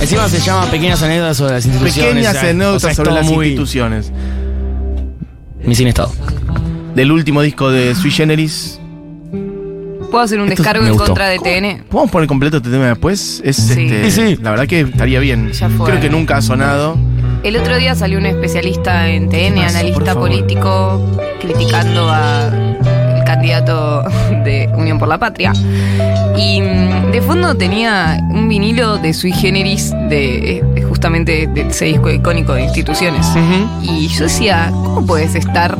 [0.00, 2.14] Encima se llama Pequeñas anécdotas sobre las instituciones.
[2.14, 4.12] Pequeñas anécdotas o sea, sobre las muy- instituciones.
[5.68, 6.10] Mi sin estado.
[6.94, 8.80] Del último disco de Sui Generis.
[10.10, 11.04] ¿Puedo hacer un Esto descargo en gustó.
[11.08, 11.84] contra de TN?
[11.90, 13.42] ¿Podemos poner completo este tema después?
[13.44, 13.84] Es, Sí.
[13.84, 14.38] este, Sí, sí.
[14.42, 15.52] La verdad que estaría bien.
[15.52, 15.90] Ya fue.
[15.90, 16.96] Creo que nunca ha sonado.
[17.42, 20.30] El otro día salió un especialista en TN, Más, por analista favor.
[20.30, 21.02] político,
[21.40, 22.67] criticando al
[23.28, 24.02] candidato
[24.42, 25.52] de Unión por la Patria.
[26.34, 32.10] Y mm, de fondo tenía un vinilo de sui generis de justamente de ese disco
[32.10, 33.26] icónico de instituciones.
[33.82, 35.76] Y yo decía, ¿cómo puedes estar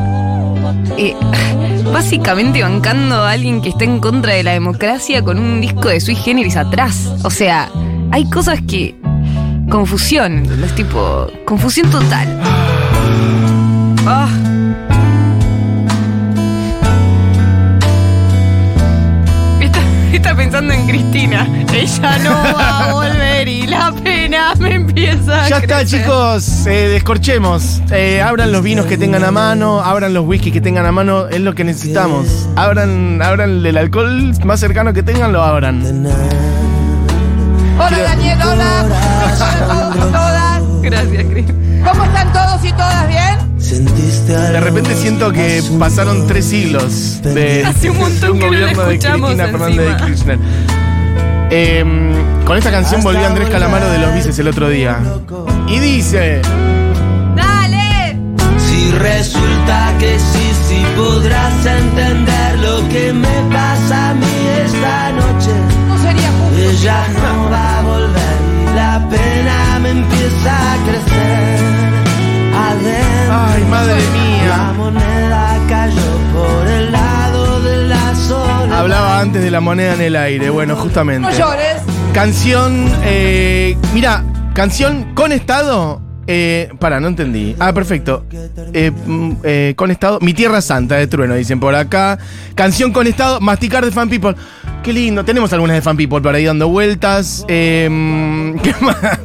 [0.99, 1.15] eh,
[1.93, 6.01] básicamente bancando a alguien que está en contra de la democracia con un disco de
[6.01, 7.11] sui generis atrás?
[7.25, 7.71] O sea,
[8.11, 8.95] hay cosas que.
[9.71, 10.75] Confusión, ¿entendés?
[10.75, 12.27] Tipo, confusión total.
[14.07, 14.48] Ah.
[20.19, 21.47] Está, pensando en Cristina.
[21.73, 26.67] Ella no va a volver y la pena me empieza a Ya está, chicos.
[26.67, 27.81] Eh, descorchemos.
[27.93, 29.81] Eh, abran los vinos que tengan a mano.
[29.81, 31.29] Abran los whisky que tengan a mano.
[31.29, 32.49] Es lo que necesitamos.
[32.57, 35.85] Abran, abran el alcohol más cercano que tengan, lo abran.
[37.79, 38.87] Hola Daniel, hola.
[39.69, 40.63] ¿Cómo están todas?
[40.83, 41.47] Gracias, Cris.
[41.85, 43.28] ¿Cómo están todos y todas bien?
[43.69, 48.53] De repente siento que pasaron tres siglos de, Hace un montón de un que no
[48.53, 50.07] la gobierno de escuchamos Cristina Fernández de.
[50.07, 50.39] Kirchner.
[51.51, 55.01] Em, con esta canción volvió Andrés Calamaro de los Vices el otro día.
[55.67, 56.41] Y dice.
[57.37, 58.17] ¡Dale!
[58.57, 64.27] Si resulta que sí, sí podrás entender lo que me pasa a mí
[64.65, 65.51] esta noche.
[65.89, 66.71] No sería justo.
[66.71, 71.68] Ella no va a volver y la pena me empieza a crecer.
[73.59, 74.73] Ay, madre la mía.
[74.77, 78.73] moneda cayó por el lado de la soledad.
[78.79, 80.51] Hablaba antes de la moneda en el aire.
[80.51, 81.29] Bueno, justamente.
[81.29, 81.83] No llores.
[82.15, 82.89] Canción.
[83.03, 86.01] Eh, mira, canción con estado.
[86.29, 87.57] Eh, para, no entendí.
[87.59, 88.25] Ah, perfecto.
[88.73, 90.21] Eh, mm, eh, con estado.
[90.21, 92.17] Mi Tierra Santa de Trueno, dicen por acá.
[92.55, 93.41] Canción con estado.
[93.41, 94.37] Masticar de Fan People.
[94.85, 95.25] Qué lindo.
[95.25, 97.45] Tenemos algunas de Fan People por ahí dando vueltas.
[97.49, 99.19] Eh, mm, ¿Qué más?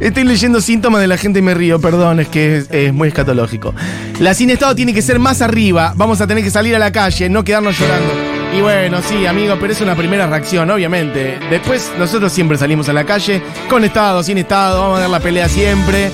[0.00, 3.08] Estoy leyendo síntomas de la gente y me río, perdón, es que es, es muy
[3.08, 3.74] escatológico.
[4.20, 6.92] La sin estado tiene que ser más arriba, vamos a tener que salir a la
[6.92, 8.12] calle, no quedarnos llorando.
[8.56, 11.38] Y bueno, sí, amigo, pero es una primera reacción, obviamente.
[11.50, 15.20] Después nosotros siempre salimos a la calle, con estado, sin estado, vamos a dar la
[15.20, 16.10] pelea siempre.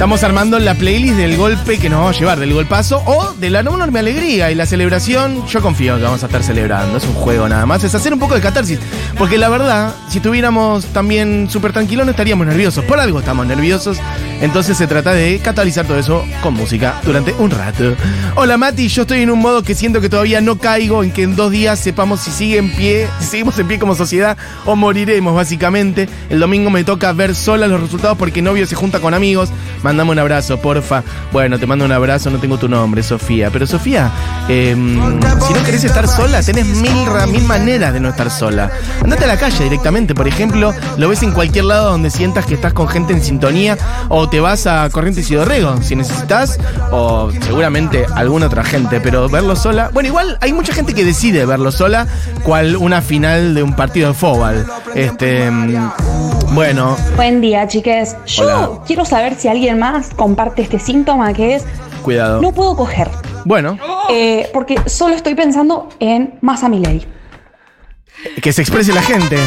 [0.00, 3.50] Estamos armando la playlist del golpe que nos vamos a llevar, del golpazo o de
[3.50, 5.46] la enorme alegría y la celebración.
[5.46, 8.18] Yo confío que vamos a estar celebrando, es un juego nada más, es hacer un
[8.18, 8.78] poco de catarsis.
[9.18, 12.82] Porque la verdad, si estuviéramos también súper tranquilos, no estaríamos nerviosos.
[12.86, 13.98] Por algo estamos nerviosos.
[14.40, 17.94] Entonces se trata de catalizar todo eso con música durante un rato.
[18.36, 21.24] Hola Mati, yo estoy en un modo que siento que todavía no caigo en que
[21.24, 24.76] en dos días sepamos si sigue en pie, si seguimos en pie como sociedad o
[24.76, 26.08] moriremos básicamente.
[26.30, 29.50] El domingo me toca ver sola los resultados porque novio se junta con amigos.
[29.90, 31.02] Mandame un abrazo, porfa.
[31.32, 33.50] Bueno, te mando un abrazo, no tengo tu nombre, Sofía.
[33.50, 34.08] Pero Sofía,
[34.48, 36.94] eh, si no querés estar sola, tenés mil,
[37.32, 38.70] mil maneras de no estar sola.
[39.02, 42.54] Andate a la calle directamente, por ejemplo, lo ves en cualquier lado donde sientas que
[42.54, 43.76] estás con gente en sintonía
[44.08, 46.60] o te vas a Corrientes y Dorrego si necesitas
[46.92, 51.46] o seguramente alguna otra gente, pero verlo sola, bueno, igual hay mucha gente que decide
[51.46, 52.06] verlo sola
[52.44, 54.64] cual una final de un partido de fútbol.
[54.94, 58.16] Este, mm, bueno, Buen día, chiques.
[58.26, 58.70] Yo Hola.
[58.86, 61.64] quiero saber si alguien más comparte este síntoma que es
[62.02, 62.40] cuidado.
[62.40, 63.08] no puedo coger.
[63.44, 63.78] Bueno,
[64.10, 67.06] Eh, porque solo estoy pensando en Massa Milei.
[68.42, 69.38] que se exprese la gente.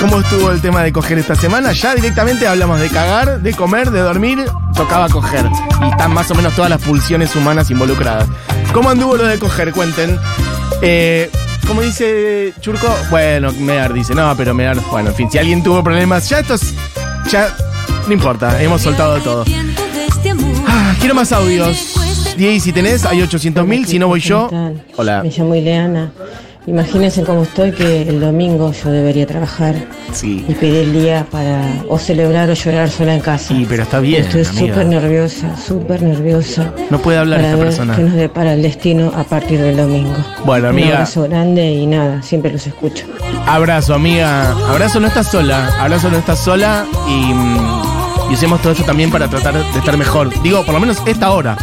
[0.00, 1.72] ¿Cómo estuvo el tema de coger esta semana?
[1.72, 4.44] Ya directamente hablamos de cagar, de comer, de dormir,
[4.76, 5.46] tocaba coger.
[5.82, 8.26] Y están más o menos todas las pulsiones humanas involucradas.
[8.72, 9.72] ¿Cómo anduvo lo de coger?
[9.72, 10.18] Cuenten.
[10.82, 11.30] Eh,
[11.66, 15.82] como dice Churco, bueno, Mear dice, no, pero Mear, bueno, en fin, si alguien tuvo
[15.82, 16.74] problemas, ya esto es,
[17.30, 17.54] ya,
[18.06, 19.44] no importa, hemos soltado todo.
[20.66, 21.94] Ah, quiero más audios.
[22.36, 24.50] Diez, si tenés, hay 800 mil, si no voy yo.
[24.96, 25.22] Hola.
[25.22, 26.10] Me llamo Ileana.
[26.66, 29.74] Imagínense cómo estoy que el domingo yo debería trabajar
[30.12, 30.44] Sí.
[30.48, 33.48] y pedir el día para o celebrar o llorar sola en casa.
[33.48, 36.72] Sí, pero está bien, Estoy súper nerviosa, súper nerviosa.
[36.88, 37.96] No puede hablar para esta ver persona.
[37.96, 40.14] qué nos depara el destino a partir del domingo.
[40.46, 40.94] Bueno, Un amiga.
[40.94, 43.04] abrazo grande y nada, siempre los escucho.
[43.46, 44.52] Abrazo, amiga.
[44.70, 45.68] Abrazo, no estás sola.
[45.78, 46.86] Abrazo, no estás sola.
[47.08, 50.30] Y, mm, y usemos todo esto también para tratar de estar mejor.
[50.42, 51.58] Digo, por lo menos esta hora.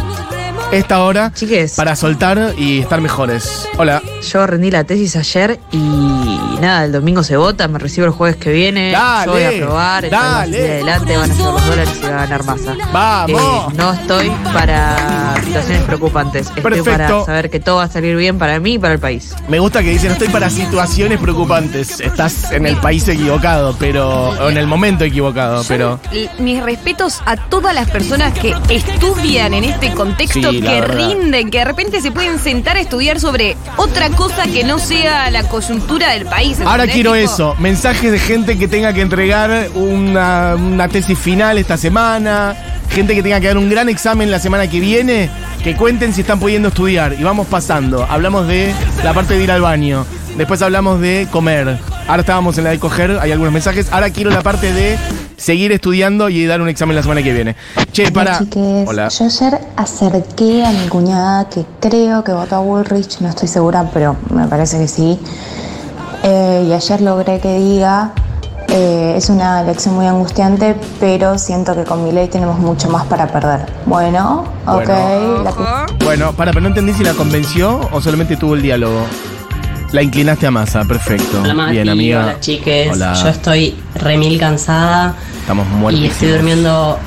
[0.72, 1.30] Esta hora.
[1.34, 1.74] Chiques.
[1.74, 3.68] Para soltar y estar mejores.
[3.76, 4.00] Hola.
[4.22, 8.36] Yo rendí la tesis ayer y nada, el domingo se vota, me recibo el jueves
[8.36, 8.90] que viene.
[8.92, 10.58] Dale, yo voy a probar, entonces dale.
[10.58, 12.76] de adelante van a ser los dólares y se va a ganar masa.
[12.92, 13.72] ¡Vamos!
[13.72, 16.90] Eh, no estoy para situaciones preocupantes, estoy Perfecto.
[16.90, 19.34] para saber que todo va a salir bien para mí y para el país.
[19.48, 22.00] Me gusta que dice, no estoy para situaciones preocupantes.
[22.00, 24.30] Estás en el país equivocado, pero.
[24.30, 26.00] o en el momento equivocado, pero.
[26.38, 30.94] Mis respetos a todas las personas que estudian en este contexto, Sí, que verdad.
[30.96, 35.30] rinden, que de repente se pueden sentar a estudiar sobre otra cosa que no sea
[35.30, 36.51] la coyuntura del país.
[36.64, 41.58] Ahora quiero Tipo, eso, mensajes de gente que tenga que entregar una, una tesis final
[41.58, 42.54] esta semana,
[42.90, 45.30] gente que tenga que dar un gran examen la semana que viene,
[45.62, 47.14] que cuenten si están pudiendo estudiar.
[47.18, 48.06] Y vamos pasando.
[48.08, 50.04] Hablamos de la parte de ir al baño,
[50.36, 51.78] después hablamos de comer.
[52.06, 53.92] Ahora estábamos en la de coger, hay algunos mensajes.
[53.92, 54.98] Ahora quiero la parte de
[55.36, 57.56] seguir estudiando y dar un examen la semana que viene.
[57.92, 58.38] Che, para...
[58.38, 59.08] Chiques, Hola.
[59.08, 63.88] yo ayer acerqué a mi cuñada que creo que votó a Woolrich, no estoy segura,
[63.92, 65.18] pero me parece que sí.
[66.22, 68.12] Eh, y ayer logré que diga,
[68.68, 73.04] eh, es una elección muy angustiante, pero siento que con mi ley tenemos mucho más
[73.06, 73.66] para perder.
[73.86, 74.84] Bueno, ok.
[74.86, 75.42] Bueno.
[75.42, 79.00] la- Bueno, para, pero no entendí si la convenció o solamente tuvo el diálogo.
[79.92, 81.40] La inclinaste a masa, perfecto.
[81.42, 82.20] Hola Mati, Bien, amiga.
[82.22, 82.90] hola chiques.
[82.92, 83.12] Hola.
[83.14, 86.04] Yo estoy remil cansada Estamos y muertos.
[86.04, 86.98] estoy durmiendo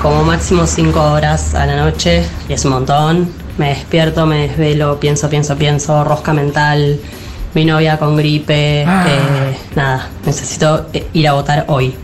[0.00, 3.28] como máximo 5 horas a la noche y es un montón.
[3.56, 7.00] Me despierto, me desvelo, pienso, pienso, pienso, rosca mental,
[7.54, 9.04] mi novia con gripe, Ah.
[9.08, 11.94] eh, nada, necesito eh, ir a votar hoy.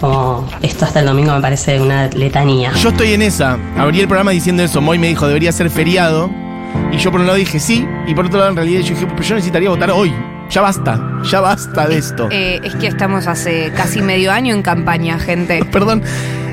[0.00, 2.72] Como esto hasta el domingo me parece una letanía.
[2.74, 3.58] Yo estoy en esa.
[3.76, 4.80] Abrí el programa diciendo eso.
[4.80, 6.30] Moy me dijo, debería ser feriado.
[6.92, 7.84] Y yo por un lado dije sí.
[8.06, 10.12] Y por otro lado, en realidad, yo dije, pero yo necesitaría votar hoy.
[10.50, 11.00] Ya basta.
[11.24, 12.28] Ya basta de esto.
[12.30, 15.64] Eh, es que estamos hace casi medio año en campaña, gente.
[15.72, 16.02] Perdón.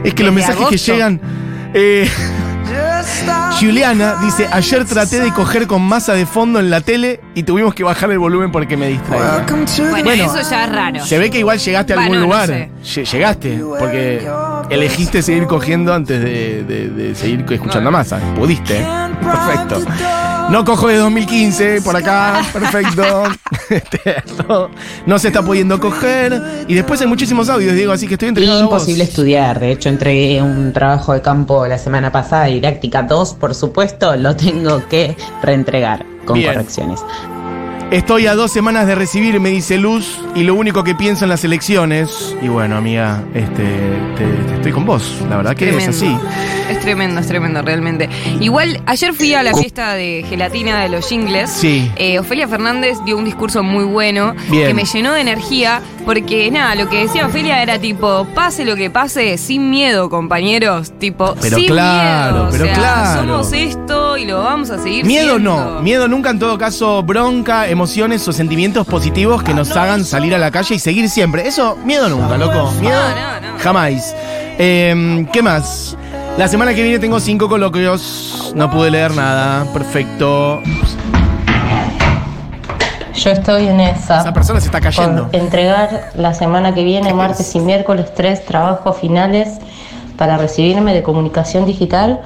[0.04, 1.22] Es que los mensajes que llegan.
[1.76, 2.10] eh,
[3.60, 7.74] Juliana dice, ayer traté de coger con masa de fondo en la tele y tuvimos
[7.74, 9.46] que bajar el volumen porque me distraía.
[10.04, 11.06] Bueno, eso ya es raro.
[11.06, 12.70] Se ve que igual llegaste a algún Bueno, no lugar.
[12.82, 13.06] sé.
[13.06, 14.28] Llegaste, porque
[14.70, 18.20] elegiste seguir cogiendo antes de, de- de seguir escuchando a masa.
[18.36, 18.80] Pudiste.
[18.80, 18.86] ¿eh?
[19.22, 19.82] Perfecto.
[20.50, 22.42] No cojo de 2015 por acá.
[22.54, 23.24] Perfecto.
[24.48, 24.70] No,
[25.08, 26.66] no se está pudiendo coger.
[26.68, 28.74] Y después hay muchísimos audios, Diego, así que estoy entregado a vos.
[28.74, 29.60] Imposible estudiar.
[29.60, 34.36] De hecho, entregué un trabajo de campo la semana pasada, didáctica 2, por supuesto, lo
[34.36, 36.54] tengo que reentregar con Bien.
[36.54, 37.00] correcciones.
[37.92, 41.30] Estoy a dos semanas de recibir, me dice Luz, y lo único que pienso en
[41.30, 42.36] las elecciones.
[42.42, 43.64] Y bueno, amiga, este,
[44.18, 45.22] te- te estoy con vos.
[45.30, 46.18] La verdad que es así.
[46.70, 48.10] Es tremendo, es tremendo, realmente.
[48.42, 51.52] Igual, ayer fui a la fiesta de gelatina de los jingles.
[51.52, 51.90] Sí.
[51.96, 54.68] Eh, Ofelia Fernández dio un discurso muy bueno Bien.
[54.68, 58.76] que me llenó de energía porque, nada, lo que decía Ofelia era tipo, pase lo
[58.76, 60.92] que pase, sin miedo, compañeros.
[61.00, 62.48] Tipo, Pero sin claro, miedo.
[62.48, 63.22] O pero sea, claro.
[63.22, 65.76] Somos esto y lo vamos a seguir Miedo siendo.
[65.76, 70.34] no, miedo nunca, en todo caso, bronca, emociones o sentimientos positivos que nos hagan salir
[70.34, 71.46] a la calle y seguir siempre.
[71.46, 72.72] Eso, miedo nunca, loco.
[72.80, 73.02] Miedo
[73.60, 74.16] jamás.
[74.58, 75.98] Eh, ¿Qué más?
[76.38, 78.54] La semana que viene tengo cinco coloquios.
[78.56, 79.66] No pude leer nada.
[79.74, 80.62] Perfecto.
[83.14, 84.22] Yo estoy en esa.
[84.22, 85.28] Esa persona se está cayendo.
[85.30, 89.60] Por entregar la semana que viene, martes y miércoles, tres trabajos finales
[90.18, 92.22] para recibirme de comunicación digital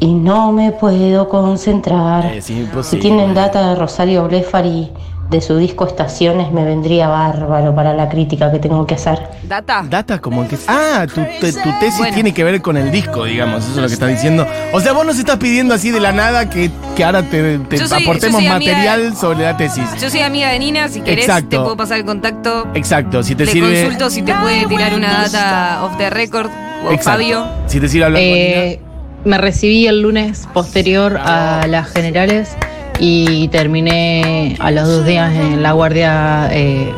[0.00, 2.26] y no me puedo concentrar.
[2.26, 4.90] Es Si tienen data de Rosario Blefari
[5.30, 9.18] de su disco Estaciones, me vendría bárbaro para la crítica que tengo que hacer.
[9.48, 9.82] ¿Data?
[9.88, 10.58] Data como que...
[10.68, 13.62] Ah, tu, te- tu tesis tiene que ver con el disco, digamos.
[13.64, 14.46] Eso es lo que estás diciendo.
[14.74, 17.78] O sea, vos nos estás pidiendo así de la nada que, que ahora te, te
[17.78, 19.84] soy- aportemos material sobre la tesis.
[19.98, 21.48] Yo soy amiga de Nina, si querés Exacto.
[21.48, 22.66] te puedo pasar el contacto.
[22.74, 23.80] Exacto, si te Le sirve...
[23.82, 26.50] consulto si te puede tirar una data off the record
[26.86, 27.10] o Exacto.
[27.22, 27.46] Fabio.
[27.66, 28.80] Si te sirve hablar con Eh,
[29.24, 32.56] me recibí el lunes posterior a las generales
[32.98, 36.92] y terminé a los dos días en la guardia eh,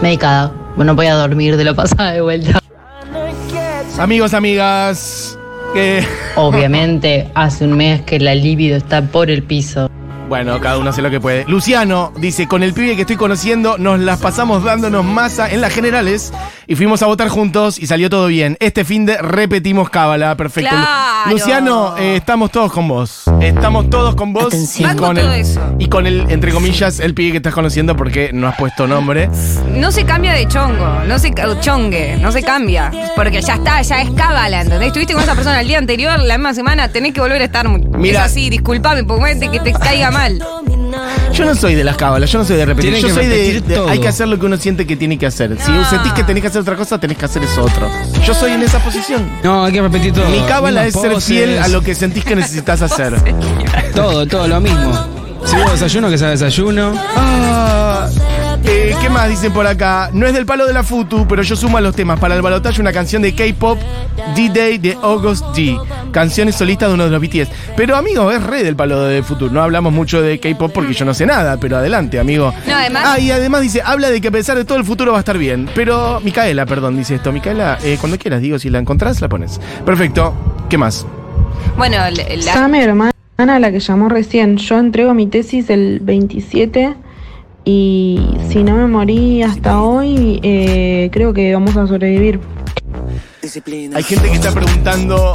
[0.00, 0.52] medicada.
[0.76, 2.58] No podía dormir de lo pasada de vuelta.
[3.98, 5.38] Amigos, amigas,
[5.74, 6.04] que...
[6.34, 9.90] Obviamente, hace un mes que la libido está por el piso.
[10.32, 11.44] Bueno, cada uno hace lo que puede.
[11.44, 15.74] Luciano dice, con el pibe que estoy conociendo, nos las pasamos dándonos masa en las
[15.74, 16.32] generales
[16.66, 18.56] y fuimos a votar juntos y salió todo bien.
[18.58, 20.70] Este fin de repetimos cábala, perfecto.
[20.70, 21.32] Claro.
[21.32, 23.24] Luciano, eh, estamos todos con vos.
[23.42, 25.60] Estamos todos con vos y con, todo el, eso.
[25.78, 29.28] y con el, entre comillas, el pibe que estás conociendo porque no has puesto nombre.
[29.68, 32.90] No se cambia de chongo, no se chongue, no se cambia.
[33.16, 34.86] Porque ya está, ya es cábala, ¿entendés?
[34.86, 37.68] Estuviste con esa persona el día anterior, la misma semana, tenés que volver a estar.
[37.68, 38.20] Mira.
[38.20, 40.21] es así, disculpame, porque que te caiga mal.
[41.32, 42.94] Yo no soy de las cábalas, yo no soy de repetir.
[42.94, 43.88] Yo soy de, repetir de- todo.
[43.88, 45.56] Hay que hacer lo que uno siente que tiene que hacer.
[45.58, 47.90] Si sentís que tenés que hacer otra cosa, tenés que hacer eso otro.
[48.24, 49.28] Yo soy en esa posición.
[49.42, 50.28] No, hay que repetir todo.
[50.28, 53.14] Mi cábala es Mismas ser poses, fiel a lo que sentís que necesitas hacer.
[53.94, 54.90] Todo, todo lo mismo.
[55.44, 56.92] Si hubo desayuno, que sea desayuno.
[57.14, 58.08] Ah,
[58.74, 60.10] eh, ¿Qué más dicen por acá?
[60.12, 62.18] No es del palo de la Futu, pero yo sumo a los temas.
[62.18, 63.78] Para el balotaje una canción de K-pop,
[64.34, 65.78] D-Day de August G.
[66.10, 67.48] Canciones solistas de uno de los BTS.
[67.76, 69.50] Pero amigo, es re del palo de Futu.
[69.50, 72.52] No hablamos mucho de K-pop porque yo no sé nada, pero adelante, amigo.
[72.66, 75.12] No, además- Ah, y además dice, habla de que a pesar de todo el futuro
[75.12, 75.68] va a estar bien.
[75.74, 77.32] Pero, Micaela, perdón, dice esto.
[77.32, 79.60] Micaela, eh, cuando quieras, digo, si la encontrás, la pones.
[79.84, 80.34] Perfecto.
[80.68, 81.06] ¿Qué más?
[81.76, 84.56] Bueno, la- mi hermana, la que llamó recién.
[84.56, 86.94] Yo entrego mi tesis el 27
[87.64, 92.40] y si no me morí hasta hoy, eh, creo que vamos a sobrevivir.
[93.94, 95.32] Hay gente que está preguntando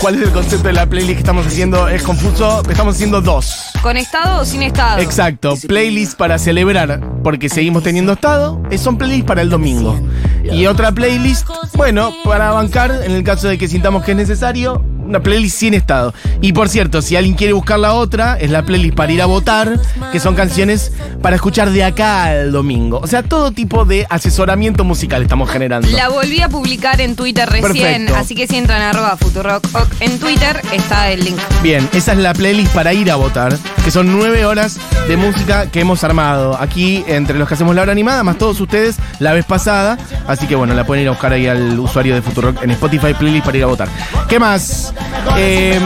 [0.00, 1.88] cuál es el concepto de la playlist que estamos haciendo.
[1.88, 2.62] Es confuso.
[2.68, 3.70] Estamos haciendo dos.
[3.82, 5.00] ¿con estado o sin estado?
[5.00, 9.98] Exacto, playlist para celebrar, porque seguimos teniendo estado, eh, son playlists para el domingo.
[10.44, 14.84] Y otra playlist, bueno, para bancar, en el caso de que sintamos que es necesario,
[15.10, 16.14] una playlist sin estado.
[16.40, 19.26] Y por cierto, si alguien quiere buscar la otra, es la playlist para ir a
[19.26, 19.78] votar,
[20.12, 23.00] que son canciones para escuchar de acá al domingo.
[23.02, 25.88] O sea, todo tipo de asesoramiento musical estamos generando.
[25.88, 28.16] La volví a publicar en Twitter recién, Perfecto.
[28.16, 29.66] así que si entran a arroba Futurock
[30.00, 31.38] en Twitter está el link.
[31.62, 34.78] Bien, esa es la playlist para ir a votar, que son nueve horas
[35.08, 38.60] de música que hemos armado aquí entre los que hacemos la hora animada, más todos
[38.60, 39.98] ustedes la vez pasada.
[40.26, 43.12] Así que bueno, la pueden ir a buscar ahí al usuario de Futurock en Spotify
[43.14, 43.88] playlist para ir a votar.
[44.28, 44.94] ¿Qué más?
[45.36, 45.82] Em,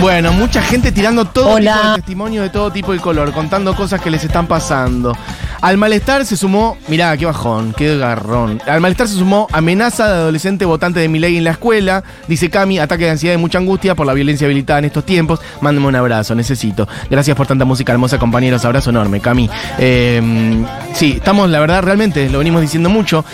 [0.00, 4.00] bueno, mucha gente tirando todo tipo de testimonio de todo tipo y color, contando cosas
[4.00, 5.12] que les están pasando.
[5.60, 8.62] Al malestar se sumó, mirá, qué bajón, qué garrón.
[8.66, 12.04] Al malestar se sumó amenaza de adolescente votante de Milei en la escuela.
[12.28, 15.40] Dice Cami, ataque de ansiedad y mucha angustia por la violencia habilitada en estos tiempos.
[15.60, 16.86] Mándeme un abrazo, necesito.
[17.10, 18.64] Gracias por tanta música hermosa, compañeros.
[18.64, 19.50] Abrazo enorme, Cami.
[19.78, 20.64] Eh,
[20.94, 23.24] sí, estamos, la verdad, realmente, lo venimos diciendo mucho.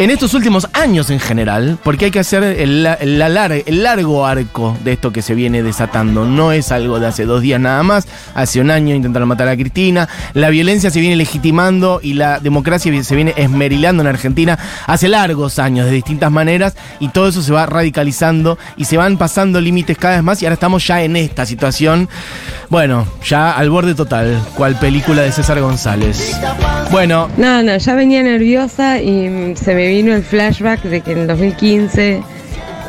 [0.00, 3.82] En estos últimos años en general, porque hay que hacer el, la- la lar- el
[3.82, 6.24] largo arco de esto que se viene desatando.
[6.24, 8.06] No es algo de hace dos días nada más.
[8.32, 10.08] Hace un año intentaron matar a Cristina.
[10.34, 15.58] La violencia se viene legitimando y la democracia se viene esmerilando en Argentina hace largos
[15.58, 19.98] años de distintas maneras y todo eso se va radicalizando y se van pasando límites
[19.98, 22.08] cada vez más y ahora estamos ya en esta situación.
[22.70, 26.38] Bueno, ya al borde total, cual película de César González.
[26.92, 31.26] Bueno, No, no, ya venía nerviosa y se me vino el flashback de que en
[31.26, 32.22] 2015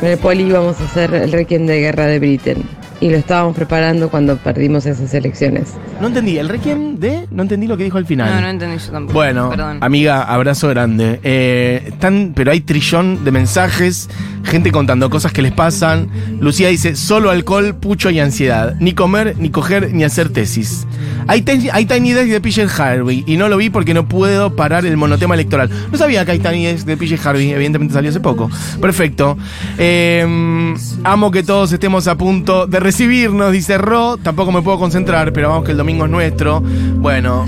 [0.02, 2.79] en el Poli íbamos a hacer el Requiem de Guerra de Britain.
[3.02, 5.68] Y lo estábamos preparando cuando perdimos esas elecciones.
[6.02, 7.26] no entendí, el requiem de...
[7.30, 8.34] No entendí lo que dijo al final.
[8.34, 9.14] No, no entendí yo tampoco.
[9.14, 9.78] Bueno, Perdón.
[9.80, 11.18] amiga, abrazo grande.
[11.22, 14.10] Eh, están, pero hay trillón de mensajes,
[14.44, 16.10] gente contando cosas que les pasan.
[16.40, 18.76] Lucía dice, solo alcohol, pucho y ansiedad.
[18.80, 20.86] Ni comer, ni coger, ni hacer tesis.
[21.26, 24.56] Hay, te- hay Tiny Desk de PJ Harvey y no lo vi porque no puedo
[24.56, 25.70] parar el monotema electoral.
[25.90, 28.50] No sabía que hay Tiny Desk de PJ Harvey, evidentemente salió hace poco.
[28.80, 29.38] Perfecto.
[29.78, 30.74] Eh,
[31.04, 34.16] amo que todos estemos a punto de recibirnos, dice Ro.
[34.16, 36.60] Tampoco me puedo concentrar, pero vamos que el domingo es nuestro.
[36.60, 37.46] Bueno,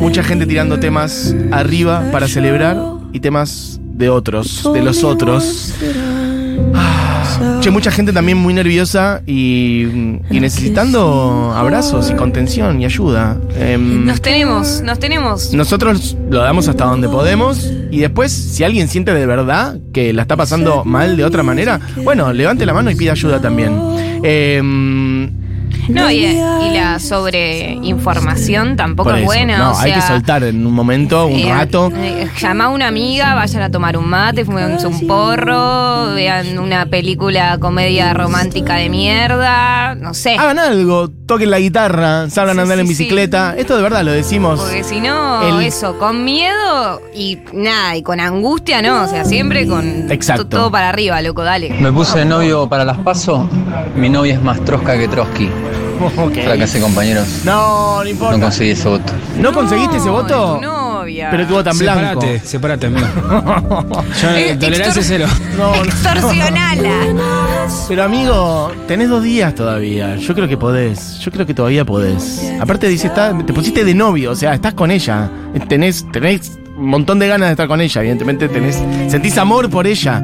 [0.00, 2.78] mucha gente tirando temas arriba para celebrar
[3.12, 5.74] y temas de otros, de los otros.
[6.74, 7.05] Ah,
[7.60, 9.82] Che, mucha gente también muy nerviosa y,
[10.30, 13.36] y necesitando abrazos y contención y ayuda.
[13.58, 15.52] Em, Nos tenemos, nos tenemos.
[15.52, 20.22] nosotros lo damos hasta donde podemos y después, si alguien siente de verdad que la
[20.22, 23.78] está pasando mal de otra manera, bueno, levante la mano y pida ayuda también.
[24.22, 25.30] Em,
[25.88, 29.26] No, y, y la sobreinformación tampoco por es eso.
[29.32, 29.58] buena.
[29.58, 31.92] No, o hay que soltar en un momento, un eh, rato.
[31.94, 36.86] eh, llama a una amiga, vayan a tomar un mate, fumen un porro, vean una
[36.86, 40.36] película comedia romántica de mierda, no sé.
[40.36, 42.90] Hagan algo, toquen la guitarra, salgan a andar en sí.
[42.90, 43.54] bicicleta.
[43.56, 44.60] Esto de verdad lo decimos.
[44.60, 49.24] Porque si no, El- eso, con miedo y nada, y con angustia no, o sea,
[49.24, 50.44] siempre con Exacto.
[50.46, 51.70] to- todo para arriba, loco, dale.
[51.80, 53.48] Me puse de novio para las paso.
[53.96, 55.48] Mi novia es más trosca que Trotsky.
[56.44, 57.26] Fracasé, compañeros.
[57.44, 58.36] No, no importa.
[58.36, 59.12] No conseguí ese voto.
[59.38, 60.56] ¿No conseguiste ese voto?
[60.56, 61.28] Tu novia.
[61.30, 62.20] Pero tuvo tan blanco.
[62.20, 63.06] Sepárate, sepárate, amigo.
[64.22, 65.26] Yo, Eh, tolerancia extor- cero.
[65.56, 65.84] No, no.
[65.84, 66.90] Extorsionala.
[67.88, 70.16] Pero amigo, tenés dos días todavía.
[70.16, 71.18] Yo creo que podés.
[71.20, 72.42] Yo creo que todavía podés.
[72.60, 75.30] Aparte dice, está, te pusiste de novio, o sea, estás con ella.
[75.68, 78.00] Tenés, tenés un montón de ganas de estar con ella.
[78.00, 78.76] Evidentemente tenés,
[79.08, 80.22] sentís amor por ella.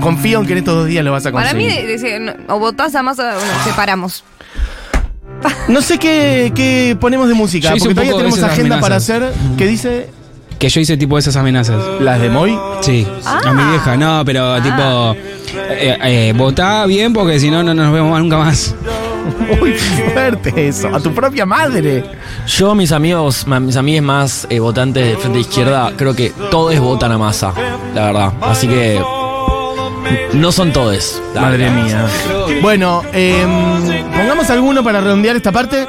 [0.00, 1.88] Confío en que en estos dos días lo vas a Para mí, conseguir.
[1.90, 4.24] dice, no, o votás a más o nos separamos.
[5.68, 8.52] No sé qué, qué ponemos de música, Yo hice porque un todavía poco tenemos esas
[8.52, 9.32] agenda para amenazas.
[9.32, 9.56] hacer.
[9.56, 10.10] ¿Qué dice?
[10.58, 11.82] Que yo hice tipo esas amenazas.
[12.00, 12.56] ¿Las de Moy?
[12.82, 15.16] Sí, a mi vieja, no, pero tipo.
[15.70, 18.74] Eh, eh, votá bien porque si no, no nos vemos más nunca más.
[19.60, 20.88] Uy, qué fuerte eso.
[20.94, 22.04] A tu propia madre.
[22.46, 26.78] Yo, mis amigos, ma- mis amigues más eh, votantes de Frente Izquierda, creo que todos
[26.78, 27.52] votan a masa,
[27.94, 28.32] la verdad.
[28.40, 29.00] Así que
[30.34, 31.22] no son todos.
[31.34, 32.06] Madre mía.
[32.60, 35.86] Bueno, em, pongamos alguno para redondear esta parte.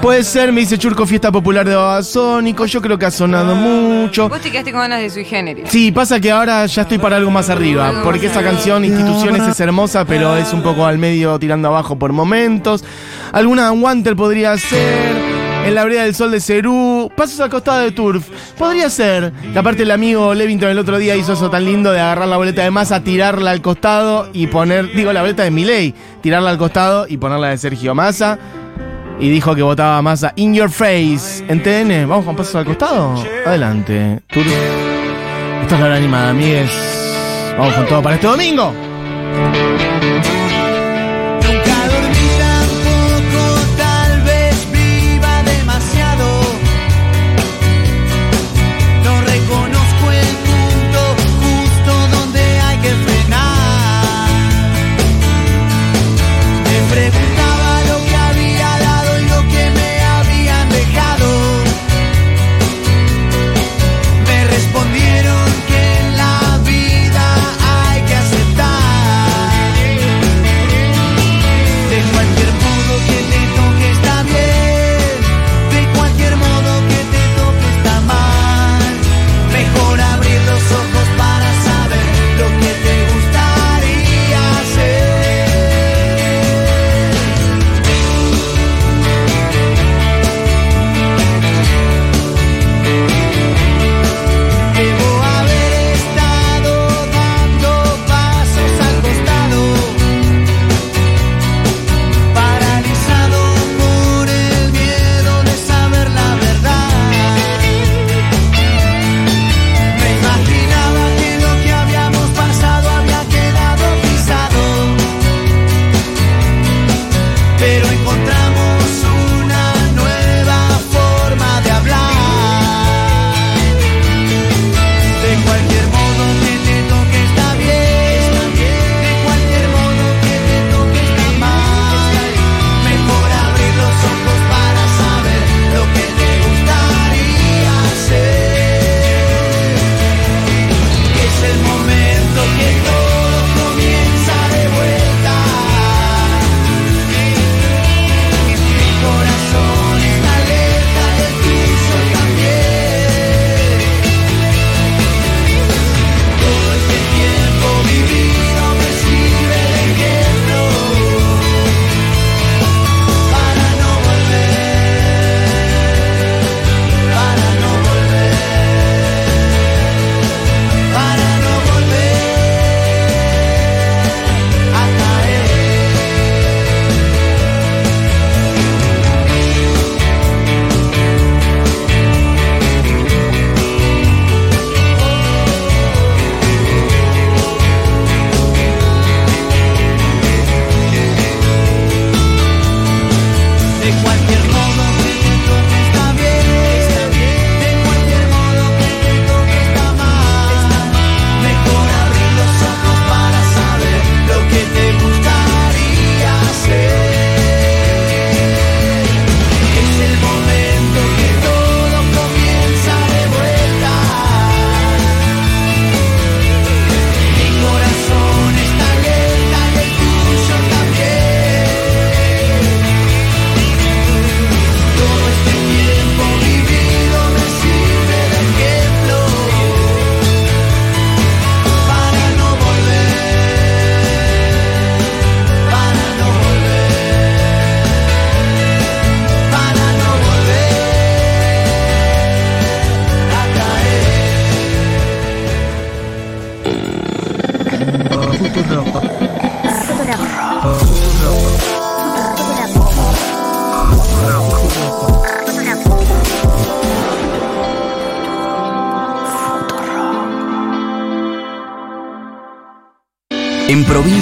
[0.00, 2.66] Puede ser, me dice Churco, fiesta popular de Babasónico.
[2.66, 4.28] Yo creo que ha sonado mucho.
[4.28, 5.68] Vos te quedaste con ganas de sui generis.
[5.68, 9.58] Sí, pasa que ahora ya estoy para algo más arriba, porque esa canción Instituciones es
[9.58, 12.84] hermosa, pero es un poco al medio tirando abajo por momentos.
[13.32, 15.27] Alguna Wanter podría ser.
[15.68, 18.26] En la vereda del sol de Cerú, pasos al costado de Turf.
[18.56, 19.34] Podría ser.
[19.52, 22.38] Que aparte el amigo Levington el otro día hizo eso tan lindo de agarrar la
[22.38, 26.56] boleta de masa, tirarla al costado y poner, digo, la boleta de Miley, tirarla al
[26.56, 28.38] costado y ponerla de Sergio Massa.
[29.20, 31.44] Y dijo que votaba Massa in your face.
[31.48, 33.22] En TN, vamos con pasos al costado.
[33.44, 34.20] Adelante.
[34.28, 34.46] Turf.
[35.60, 36.70] Esto es la hora animada, amigues.
[37.58, 38.72] Vamos con todo para este domingo.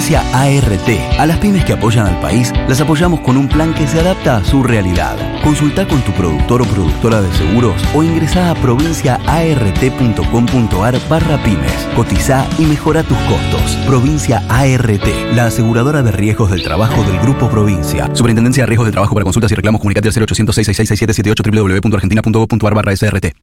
[0.07, 0.87] En Provincia ART,
[1.19, 4.37] a las pymes que apoyan al país, las apoyamos con un plan que se adapta
[4.37, 5.17] a su realidad.
[5.43, 11.89] Consulta con tu productor o productora de seguros o ingresa a provinciaart.com.ar barra pymes.
[11.93, 13.75] Cotiza y mejora tus costos.
[13.85, 18.09] Provincia ART, la aseguradora de riesgos del trabajo del Grupo Provincia.
[18.13, 22.95] Superintendencia de Riesgos del Trabajo para consultas y reclamos comunicate al 0800 666 www.argentina.gov.ar barra
[22.95, 23.33] SRT.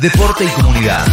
[0.00, 1.04] Deporte y comunidad.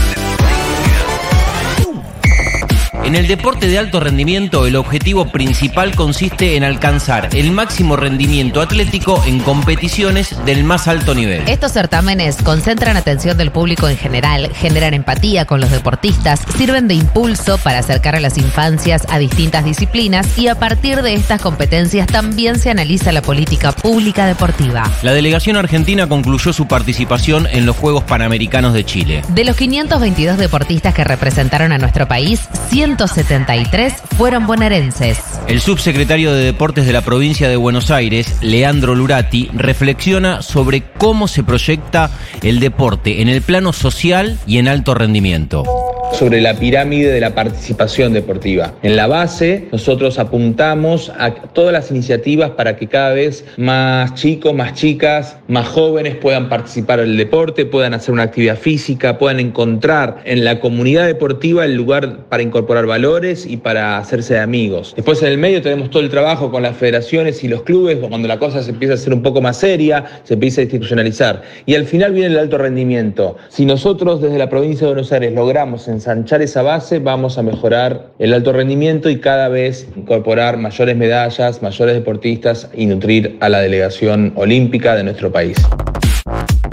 [3.06, 8.62] En el deporte de alto rendimiento, el objetivo principal consiste en alcanzar el máximo rendimiento
[8.62, 11.44] atlético en competiciones del más alto nivel.
[11.50, 16.94] Estos certámenes concentran atención del público en general, generan empatía con los deportistas, sirven de
[16.94, 22.08] impulso para acercar a las infancias a distintas disciplinas y a partir de estas competencias
[22.08, 24.90] también se analiza la política pública deportiva.
[25.02, 29.24] La delegación argentina concluyó su participación en los Juegos Panamericanos de Chile.
[29.28, 32.48] De los 522 deportistas que representaron a nuestro país,
[32.98, 35.18] 173 fueron bonaerenses.
[35.48, 41.28] El subsecretario de Deportes de la provincia de Buenos Aires, Leandro Lurati, reflexiona sobre cómo
[41.28, 42.12] se proyecta
[42.44, 45.83] el deporte en el plano social y en alto rendimiento
[46.14, 48.76] sobre la pirámide de la participación deportiva.
[48.84, 54.54] En la base, nosotros apuntamos a todas las iniciativas para que cada vez más chicos,
[54.54, 60.22] más chicas, más jóvenes puedan participar del deporte, puedan hacer una actividad física, puedan encontrar
[60.26, 64.94] en la comunidad deportiva el lugar para incorporar valores y para hacerse de amigos.
[64.96, 68.28] Después en el medio tenemos todo el trabajo con las federaciones y los clubes, cuando
[68.28, 71.42] la cosa se empieza a hacer un poco más seria, se empieza a institucionalizar.
[71.66, 73.36] Y al final viene el alto rendimiento.
[73.50, 78.12] Si nosotros desde la provincia de Buenos Aires logramos ensanchar esa base, vamos a mejorar
[78.20, 83.62] el alto rendimiento y cada vez incorporar mayores medallas, mayores deportistas y nutrir a la
[83.62, 85.56] delegación olímpica de nuestro país.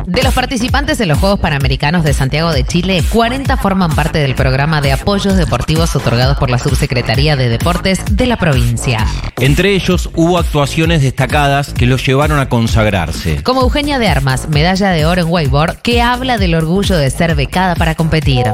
[0.06, 4.34] De los participantes en los Juegos Panamericanos de Santiago de Chile, 40 forman parte del
[4.34, 9.06] programa de apoyos deportivos otorgados por la Subsecretaría de Deportes de la provincia.
[9.38, 13.42] Entre ellos hubo actuaciones destacadas que los llevaron a consagrarse.
[13.42, 17.34] Como Eugenia de Armas, medalla de oro en wakeboard, que habla del orgullo de ser
[17.34, 18.46] becada para competir.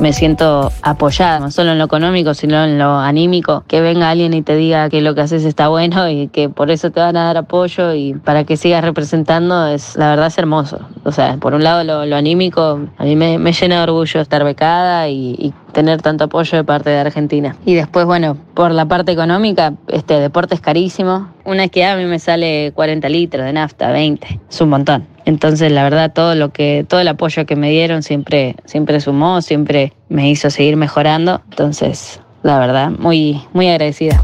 [0.00, 3.64] Me siento apoyada, no solo en lo económico, sino en lo anímico.
[3.68, 6.70] Que venga alguien y te diga que lo que haces está bueno y que por
[6.70, 10.38] eso te van a dar apoyo y para que sigas representando, es la verdad es
[10.38, 10.80] hermoso.
[11.04, 14.20] O sea, por un lado lo, lo anímico, a mí me, me, llena de orgullo
[14.20, 17.56] estar becada y, tener tanto apoyo de parte de Argentina.
[17.64, 21.30] Y después, bueno, por la parte económica, este deporte es carísimo.
[21.46, 25.06] Una esquiada a mí me sale 40 litros de nafta, 20, es un montón.
[25.24, 29.40] Entonces, la verdad, todo lo que, todo el apoyo que me dieron siempre, siempre sumó,
[29.40, 31.40] siempre me hizo seguir mejorando.
[31.48, 34.22] Entonces, la verdad, muy, muy agradecida.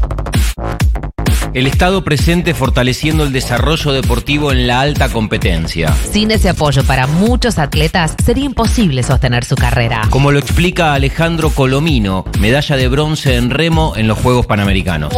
[1.51, 5.91] El Estado presente fortaleciendo el desarrollo deportivo en la alta competencia.
[6.11, 10.03] Sin ese apoyo para muchos atletas sería imposible sostener su carrera.
[10.11, 15.11] Como lo explica Alejandro Colomino, medalla de bronce en remo en los Juegos Panamericanos.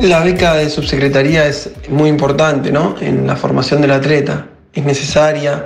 [0.00, 2.94] La beca de subsecretaría es muy importante, ¿no?
[3.00, 4.46] En la formación del atleta.
[4.72, 5.64] Es necesaria.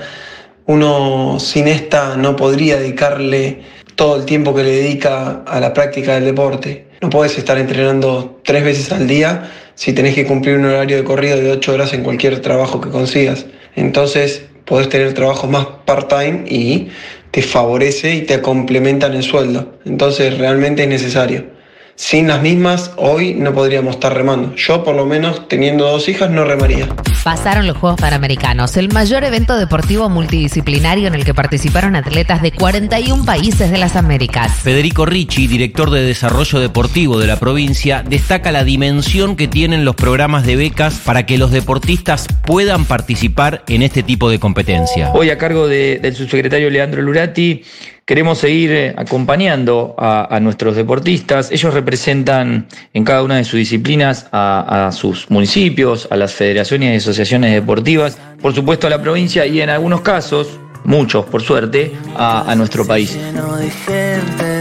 [0.65, 3.61] Uno sin esta no podría dedicarle
[3.95, 6.89] todo el tiempo que le dedica a la práctica del deporte.
[7.03, 11.05] No puedes estar entrenando tres veces al día si tenés que cumplir un horario de
[11.05, 13.47] corrido de 8 horas en cualquier trabajo que consigas.
[13.77, 16.89] Entonces podés tener trabajos más part-time y
[17.31, 19.79] te favorece y te complementan el sueldo.
[19.85, 21.56] Entonces realmente es necesario.
[21.97, 24.55] Sin las mismas, hoy no podríamos estar remando.
[24.55, 26.87] Yo, por lo menos, teniendo dos hijas, no remaría.
[27.25, 32.53] Pasaron los Juegos Panamericanos, el mayor evento deportivo multidisciplinario en el que participaron atletas de
[32.53, 34.53] 41 países de las Américas.
[34.53, 39.97] Federico Ricci, director de Desarrollo Deportivo de la provincia, destaca la dimensión que tienen los
[39.97, 45.13] programas de becas para que los deportistas puedan participar en este tipo de competencia.
[45.15, 47.65] Hoy, a cargo de, del subsecretario Leandro Lurati,
[48.07, 51.51] queremos seguir acompañando a, a, nuestros deportistas.
[51.51, 56.95] Ellos representan en cada una de sus disciplinas a, a, sus municipios, a las federaciones
[56.95, 61.97] y asociaciones deportivas, por supuesto a la provincia y en algunos casos, muchos por suerte,
[62.17, 63.19] a, nuestro país.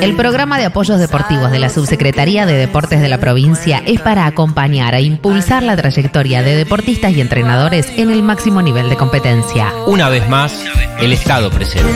[0.01, 4.25] El programa de apoyos deportivos de la Subsecretaría de Deportes de la provincia es para
[4.25, 9.71] acompañar e impulsar la trayectoria de deportistas y entrenadores en el máximo nivel de competencia.
[9.85, 10.65] Una vez más,
[10.99, 11.91] el Estado presente.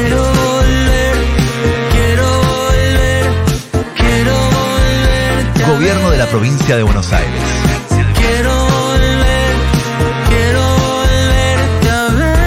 [5.79, 7.41] Gobierno de la Provincia de Buenos Aires.
[8.13, 9.55] Quiero volver,
[10.27, 12.43] quiero volverte a ver.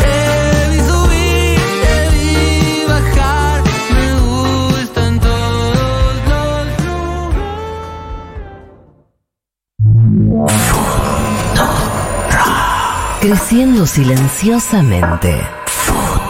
[0.00, 2.32] Te vi subir, te vi
[2.88, 3.60] bajar,
[3.92, 7.36] me gustan todos los lugares.
[13.20, 15.46] Creciendo silenciosamente.
[15.66, 16.22] Futura.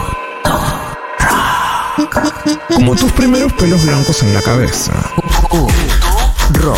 [2.75, 4.93] Como tus primeros pelos blancos en la cabeza.
[6.53, 6.77] Rock.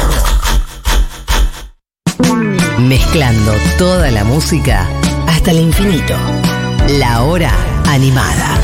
[2.79, 4.87] Mezclando toda la música
[5.27, 6.15] hasta el infinito.
[6.99, 7.51] La hora
[7.87, 8.59] animada.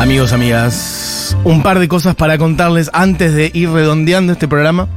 [0.00, 4.88] Amigos, amigas, un par de cosas para contarles antes de ir redondeando este programa.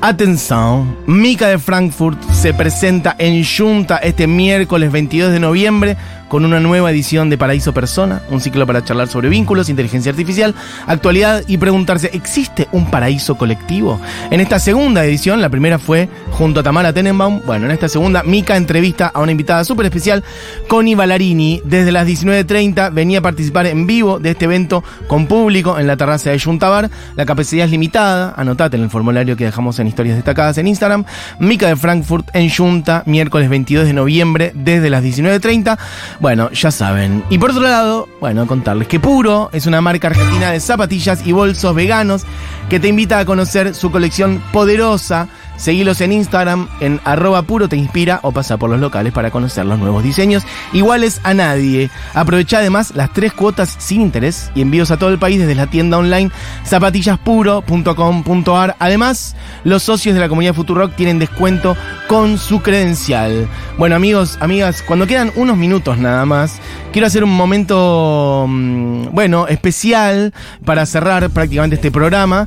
[0.00, 5.96] Atención, Mica de Frankfurt se presenta en Junta este miércoles 22 de noviembre
[6.28, 10.54] con una nueva edición de Paraíso Persona, un ciclo para charlar sobre vínculos, inteligencia artificial,
[10.86, 14.00] actualidad y preguntarse, ¿existe un paraíso colectivo?
[14.30, 18.22] En esta segunda edición, la primera fue junto a Tamara Tenenbaum, bueno, en esta segunda,
[18.22, 20.22] Mica entrevista a una invitada súper especial,
[20.68, 25.78] Connie Ballarini, desde las 19.30 venía a participar en vivo de este evento con público
[25.78, 29.78] en la terraza de Juntabar, la capacidad es limitada, anotate en el formulario que dejamos
[29.78, 31.04] en historias destacadas en Instagram,
[31.38, 35.78] Mica de Frankfurt en Junta, miércoles 22 de noviembre desde las 19.30,
[36.20, 37.22] bueno, ya saben.
[37.30, 41.32] Y por otro lado, bueno, contarles que Puro es una marca argentina de zapatillas y
[41.32, 42.24] bolsos veganos
[42.68, 45.28] que te invita a conocer su colección poderosa.
[45.58, 49.66] Seguilos en Instagram en arroba puro te inspira o pasa por los locales para conocer
[49.66, 51.90] los nuevos diseños iguales a nadie.
[52.14, 55.66] Aprovecha además las tres cuotas sin interés y envíos a todo el país desde la
[55.66, 56.30] tienda online
[56.64, 58.76] zapatillaspuro.com.ar.
[58.78, 59.34] Además,
[59.64, 63.48] los socios de la comunidad Futurock tienen descuento con su credencial.
[63.78, 66.60] Bueno amigos, amigas, cuando quedan unos minutos nada más,
[66.92, 70.32] quiero hacer un momento, mm, bueno, especial
[70.64, 72.46] para cerrar prácticamente este programa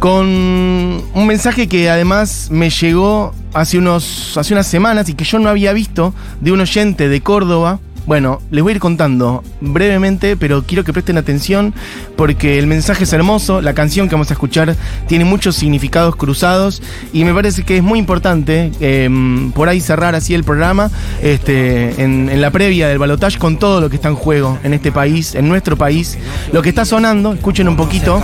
[0.00, 5.38] con un mensaje que además me llegó hace, unos, hace unas semanas y que yo
[5.38, 7.78] no había visto de un oyente de Córdoba.
[8.06, 11.74] Bueno, les voy a ir contando brevemente, pero quiero que presten atención
[12.16, 14.74] porque el mensaje es hermoso, la canción que vamos a escuchar
[15.06, 16.82] tiene muchos significados cruzados
[17.12, 20.90] y me parece que es muy importante eh, por ahí cerrar así el programa
[21.22, 24.72] este, en, en la previa del balotaje con todo lo que está en juego en
[24.72, 26.16] este país, en nuestro país.
[26.52, 28.20] Lo que está sonando, escuchen un poquito.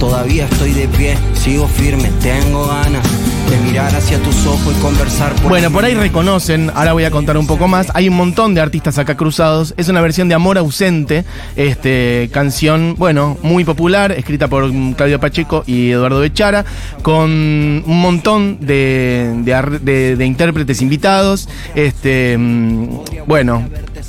[0.00, 3.06] Todavía estoy de pie, sigo firme, tengo ganas
[3.48, 7.10] de mirar hacia tus ojos y conversar por Bueno, por ahí reconocen, ahora voy a
[7.10, 7.88] contar un poco más.
[7.94, 9.74] Hay un montón de artistas acá cruzados.
[9.76, 11.24] Es una versión de Amor ausente,
[11.56, 16.64] este canción, bueno, muy popular, escrita por Claudio Pacheco y Eduardo Bechara,
[17.02, 21.48] con un montón de, de ar- de- de intérpretes invitados.
[21.74, 22.88] Este, mm,
[23.26, 23.68] bueno,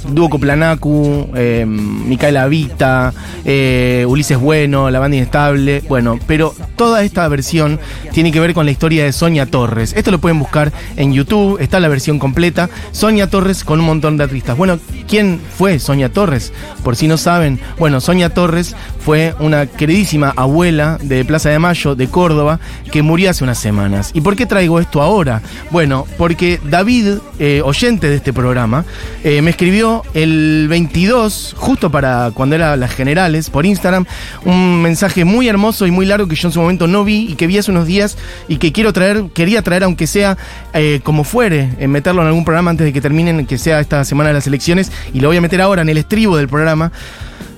[0.09, 3.13] Dúo Coplanacu, eh, Micaela Vita,
[3.45, 7.79] eh, Ulises Bueno, La Banda Inestable, bueno, pero toda esta versión
[8.11, 9.93] tiene que ver con la historia de Sonia Torres.
[9.95, 12.71] Esto lo pueden buscar en YouTube, está la versión completa.
[12.91, 14.57] Sonia Torres con un montón de artistas.
[14.57, 16.51] Bueno, ¿quién fue Sonia Torres?
[16.83, 21.93] Por si no saben, bueno, Sonia Torres fue una queridísima abuela de Plaza de Mayo,
[21.93, 22.59] de Córdoba,
[22.91, 24.09] que murió hace unas semanas.
[24.15, 25.43] ¿Y por qué traigo esto ahora?
[25.69, 28.85] Bueno, porque David, eh, oyente de este programa,
[29.23, 34.07] eh, me escribió el 22, justo para cuando era las generales, por Instagram,
[34.45, 37.35] un mensaje muy hermoso y muy largo que yo en su momento no vi y
[37.35, 38.17] que vi hace unos días
[38.47, 38.93] y que quiero
[39.33, 40.37] quería traer, aunque sea
[40.73, 44.03] eh, como fuere, en meterlo en algún programa antes de que terminen, que sea esta
[44.05, 46.91] semana de las elecciones, y lo voy a meter ahora en el estribo del programa.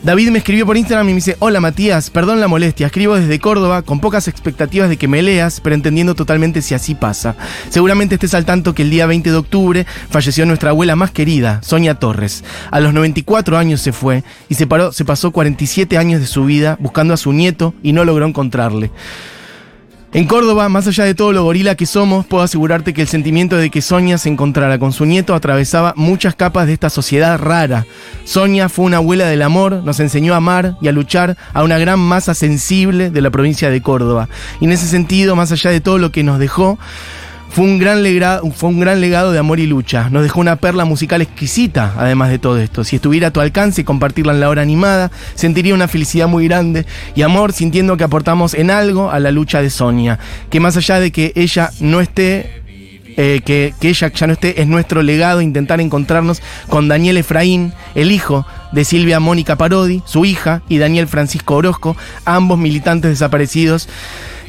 [0.04, 3.40] David me escribió por Instagram y me dice, hola Matías, perdón la molestia, escribo desde
[3.40, 7.38] Córdoba con pocas expectativas de que me leas, pero entendiendo totalmente si así pasa.
[7.70, 11.62] Seguramente estés al tanto que el día 20 de octubre falleció nuestra abuela más querida,
[11.64, 12.44] Sonia Torres.
[12.70, 16.44] A los 94 años se fue y se, paró, se pasó 47 años de su
[16.44, 18.92] vida buscando a su nieto y no logró encontrarle.
[20.16, 23.58] En Córdoba, más allá de todo lo gorila que somos, puedo asegurarte que el sentimiento
[23.58, 27.88] de que Sonia se encontrara con su nieto atravesaba muchas capas de esta sociedad rara.
[28.24, 31.80] Sonia fue una abuela del amor, nos enseñó a amar y a luchar a una
[31.80, 34.30] gran masa sensible de la provincia de Córdoba.
[34.62, 36.78] Y en ese sentido, más allá de todo lo que nos dejó,
[37.54, 40.10] fue un, gran legado, fue un gran legado de amor y lucha.
[40.10, 42.84] Nos dejó una perla musical exquisita, además de todo esto.
[42.84, 46.88] Si estuviera a tu alcance compartirla en la hora animada, sentiría una felicidad muy grande
[47.16, 50.18] y amor sintiendo que aportamos en algo a la lucha de Sonia.
[50.50, 52.64] Que más allá de que ella no esté
[53.18, 57.72] eh, que, que ella ya no esté, es nuestro legado intentar encontrarnos con Daniel Efraín,
[57.94, 61.96] el hijo de Silvia Mónica Parodi, su hija, y Daniel Francisco Orozco,
[62.26, 63.88] ambos militantes desaparecidos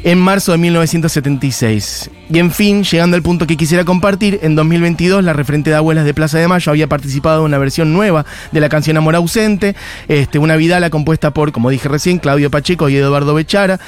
[0.05, 2.11] en marzo de 1976.
[2.31, 6.05] Y en fin, llegando al punto que quisiera compartir, en 2022 la referente de abuelas
[6.05, 9.75] de Plaza de Mayo había participado en una versión nueva de la canción Amor ausente,
[10.09, 13.81] este, una vidala compuesta por, como dije recién, Claudio Pacheco y Eduardo Bechara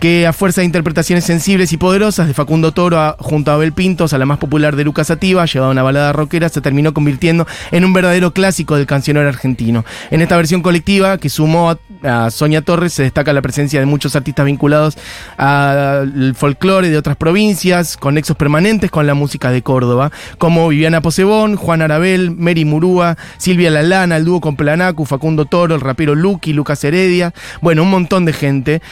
[0.00, 4.12] que a fuerza de interpretaciones sensibles y poderosas de Facundo Toro junto a Abel Pintos,
[4.12, 7.84] a la más popular de Lucas Sativa, llevada una balada rockera, se terminó convirtiendo en
[7.84, 9.84] un verdadero clásico del cancionero argentino.
[10.10, 11.78] En esta versión colectiva que sumó a,
[12.26, 14.96] a Sonia Torres se destaca la presencia de muchos artistas vinculados
[15.36, 21.00] al folclore de otras provincias, con nexos permanentes con la música de Córdoba, como Viviana
[21.00, 26.14] Posebón, Juan Arabel, Mary Murúa, Silvia Lalana, el dúo con Planacu, Facundo Toro, el rapero
[26.14, 28.82] Lucky, Lucas Heredia, bueno, un montón de gente,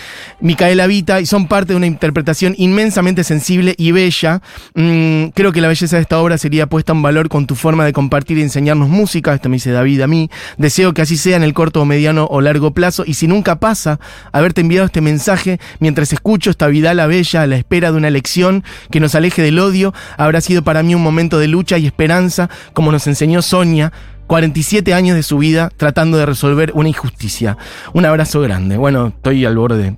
[0.40, 4.40] Micaela Y son parte de una interpretación inmensamente sensible y bella.
[4.74, 7.84] Mm, creo que la belleza de esta obra sería puesta en valor con tu forma
[7.84, 11.36] de compartir y enseñarnos música, esto me dice David a mí, deseo que así sea
[11.36, 14.01] en el corto, mediano o largo plazo, y si nunca pasa,
[14.32, 18.09] haberte enviado este mensaje mientras escucho esta vida la bella a la espera de una
[18.09, 21.84] elección que nos aleje del odio, habrá sido para mí un momento de lucha y
[21.84, 23.92] esperanza, como nos enseñó Sonia,
[24.28, 27.59] 47 años de su vida tratando de resolver una injusticia.
[27.92, 28.76] Un abrazo grande.
[28.76, 29.94] Bueno, estoy al borde.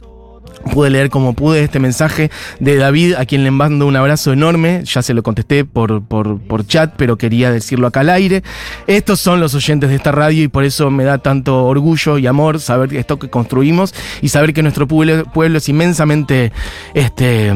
[0.73, 2.31] Pude leer como pude este mensaje
[2.61, 4.83] de David, a quien le mando un abrazo enorme.
[4.85, 8.43] Ya se lo contesté por, por, por chat, pero quería decirlo acá al aire.
[8.87, 12.27] Estos son los oyentes de esta radio y por eso me da tanto orgullo y
[12.27, 16.53] amor saber esto que construimos y saber que nuestro pueblo, pueblo es inmensamente
[16.95, 17.53] este,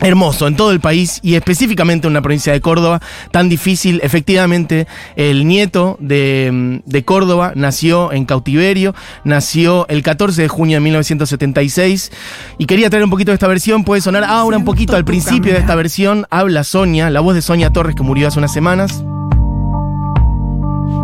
[0.00, 4.00] hermoso en todo el país y específicamente en una provincia de Córdoba tan difícil.
[4.02, 4.86] Efectivamente,
[5.16, 8.94] el nieto de, de Córdoba nació en cautiverio,
[9.24, 12.12] nació el 14 de junio de 1976
[12.58, 13.84] y quería traer un poquito de esta versión.
[13.84, 16.26] Puede sonar ahora un poquito al principio de esta versión.
[16.30, 19.04] Habla Sonia, la voz de Sonia Torres que murió hace unas semanas.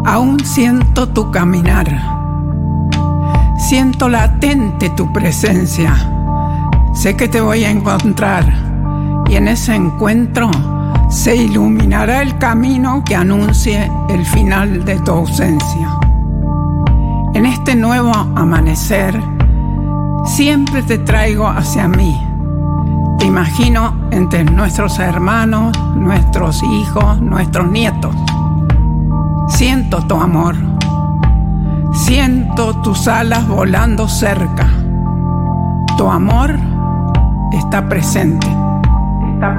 [0.05, 1.87] Aún siento tu caminar.
[3.59, 5.95] Siento latente tu presencia.
[6.95, 8.76] Sé que te voy a encontrar
[9.29, 10.51] y en ese encuentro
[11.09, 15.99] se iluminará el camino que anuncie el final de tu ausencia.
[17.35, 19.21] En este nuevo amanecer,
[20.25, 22.21] siempre te traigo hacia mí.
[23.19, 28.15] Te imagino entre nuestros hermanos, nuestros hijos, nuestros nietos.
[29.49, 30.57] Siento tu amor.
[31.93, 34.69] Siento tus alas volando cerca.
[35.97, 36.55] Tu amor
[37.53, 38.66] está presente.
[39.37, 39.53] Está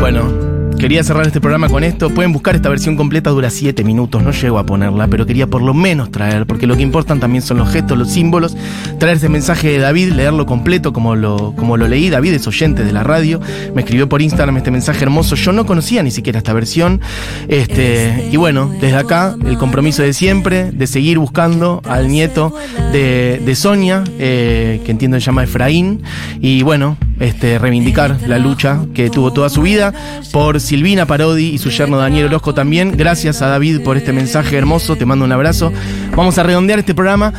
[0.00, 0.47] Bueno,
[0.78, 2.10] quería cerrar este programa con esto.
[2.10, 5.60] Pueden buscar esta versión completa, dura 7 minutos, no llego a ponerla, pero quería por
[5.60, 8.56] lo menos traer, porque lo que importan también son los gestos, los símbolos,
[8.98, 12.10] traer este mensaje de David, leerlo completo como lo, como lo leí.
[12.10, 13.40] David es oyente de la radio,
[13.74, 15.34] me escribió por Instagram este mensaje hermoso.
[15.34, 17.00] Yo no conocía ni siquiera esta versión.
[17.48, 22.54] Este, y bueno, desde acá, el compromiso de siempre, de seguir buscando al nieto
[22.92, 26.02] de, de Sonia, eh, que entiendo se llama Efraín,
[26.40, 29.92] y bueno, este, reivindicar la lucha que tuvo toda su vida
[30.32, 32.94] por Silvina Parodi y su yerno Daniel Orozco también.
[32.94, 35.72] Gracias a David por este mensaje hermoso, te mando un abrazo.
[36.14, 37.32] Vamos a redondear este programa.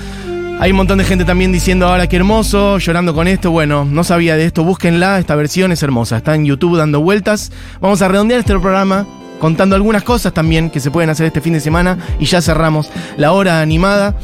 [0.59, 3.51] Hay un montón de gente también diciendo ahora qué hermoso, llorando con esto.
[3.51, 7.51] Bueno, no sabía de esto, búsquenla, esta versión es hermosa, está en YouTube dando vueltas.
[7.79, 9.05] Vamos a redondear este programa
[9.39, 12.89] contando algunas cosas también que se pueden hacer este fin de semana y ya cerramos
[13.15, 14.15] la hora animada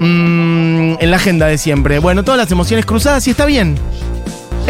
[0.00, 1.98] mm, en la agenda de siempre.
[1.98, 3.78] Bueno, todas las emociones cruzadas y está bien.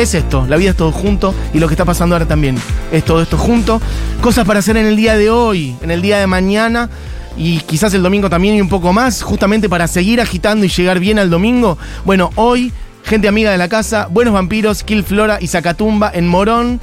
[0.00, 2.56] Es esto, la vida es todo junto y lo que está pasando ahora también
[2.90, 3.82] es todo esto junto.
[4.22, 6.88] Cosas para hacer en el día de hoy, en el día de mañana
[7.36, 11.00] y quizás el domingo también y un poco más, justamente para seguir agitando y llegar
[11.00, 11.76] bien al domingo.
[12.06, 12.72] Bueno, hoy,
[13.04, 16.80] gente amiga de la casa, Buenos Vampiros, Kill Flora y Zacatumba en Morón.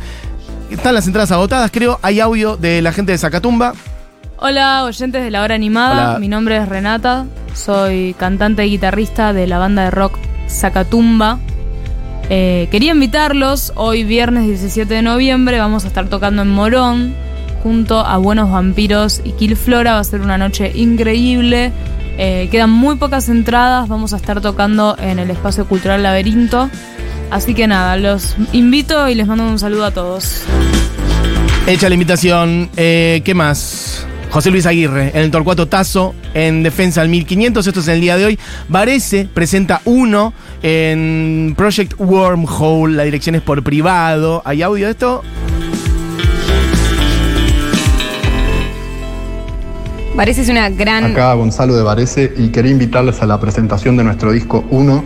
[0.70, 2.00] Están las entradas agotadas, creo.
[2.04, 3.74] Hay audio de la gente de Zacatumba.
[4.38, 6.10] Hola, oyentes de la hora animada.
[6.12, 6.20] Hola.
[6.20, 7.26] Mi nombre es Renata.
[7.56, 11.40] Soy cantante y guitarrista de la banda de rock Zacatumba.
[12.30, 13.72] Eh, quería invitarlos.
[13.76, 17.16] Hoy, viernes 17 de noviembre, vamos a estar tocando en Morón
[17.64, 19.94] junto a Buenos Vampiros y Kill Flora.
[19.94, 21.72] Va a ser una noche increíble.
[22.18, 23.88] Eh, quedan muy pocas entradas.
[23.88, 26.70] Vamos a estar tocando en el Espacio Cultural Laberinto.
[27.30, 30.44] Así que nada, los invito y les mando un saludo a todos.
[31.66, 32.70] Hecha la invitación.
[32.78, 34.06] Eh, ¿Qué más?
[34.38, 37.66] José Luis Aguirre, en el Torcuato Tazo, en Defensa al 1500.
[37.66, 38.40] Esto es el día de hoy.
[38.70, 40.32] Varese presenta uno
[40.62, 42.96] en Project Wormhole.
[42.96, 44.44] La dirección es por privado.
[44.46, 45.24] ¿Hay audio de esto?
[50.16, 51.06] Parece es una gran.
[51.06, 55.04] Acá Gonzalo de Varese y quería invitarles a la presentación de nuestro disco 1.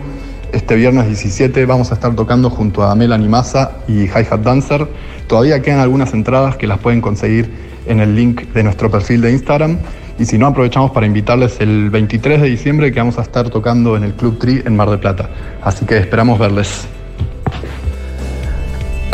[0.52, 4.86] Este viernes 17 vamos a estar tocando junto a Melanie Massa y Hi Hat Dancer.
[5.26, 9.32] Todavía quedan algunas entradas que las pueden conseguir en el link de nuestro perfil de
[9.32, 9.78] Instagram.
[10.18, 13.96] Y si no, aprovechamos para invitarles el 23 de diciembre que vamos a estar tocando
[13.96, 15.30] en el Club Tree en Mar de Plata.
[15.62, 16.86] Así que esperamos verles.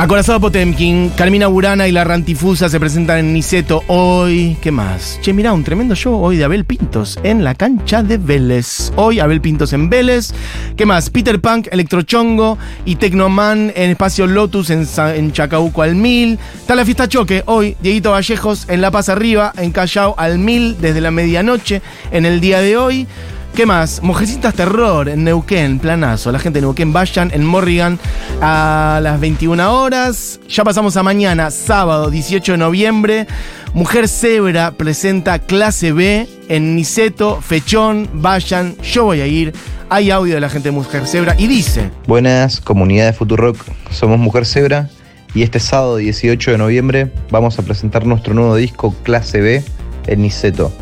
[0.00, 4.56] Acorazado Potemkin, Carmina Burana y la Rantifusa se presentan en Niceto hoy.
[4.62, 5.18] ¿Qué más?
[5.22, 8.92] Che, mirá, un tremendo show hoy de Abel Pintos en la cancha de Vélez.
[8.94, 10.32] Hoy Abel Pintos en Vélez.
[10.76, 11.10] ¿Qué más?
[11.10, 16.38] Peter Punk, Electrochongo y Tecnoman en Espacio Lotus en, Sa- en al Mil.
[16.60, 17.76] Está la fiesta Choque hoy.
[17.82, 21.82] Dieguito Vallejos en La Paz Arriba, en Callao al Mil desde la medianoche
[22.12, 23.08] en el día de hoy.
[23.54, 24.02] ¿Qué más?
[24.02, 26.30] Mujercitas Terror en Neuquén, planazo.
[26.30, 27.98] La gente de Neuquén vayan en Morrigan
[28.40, 30.38] a las 21 horas.
[30.48, 33.26] Ya pasamos a mañana, sábado 18 de noviembre.
[33.74, 39.52] Mujer Zebra presenta clase B en Niceto, Fechón, vayan, yo voy a ir.
[39.90, 41.90] Hay audio de la gente de Mujer Zebra y dice.
[42.06, 43.58] Buenas, comunidad de Futurock.
[43.90, 44.88] Somos Mujer Zebra
[45.34, 49.64] y este sábado 18 de noviembre vamos a presentar nuestro nuevo disco Clase B
[50.06, 50.72] en Niceto.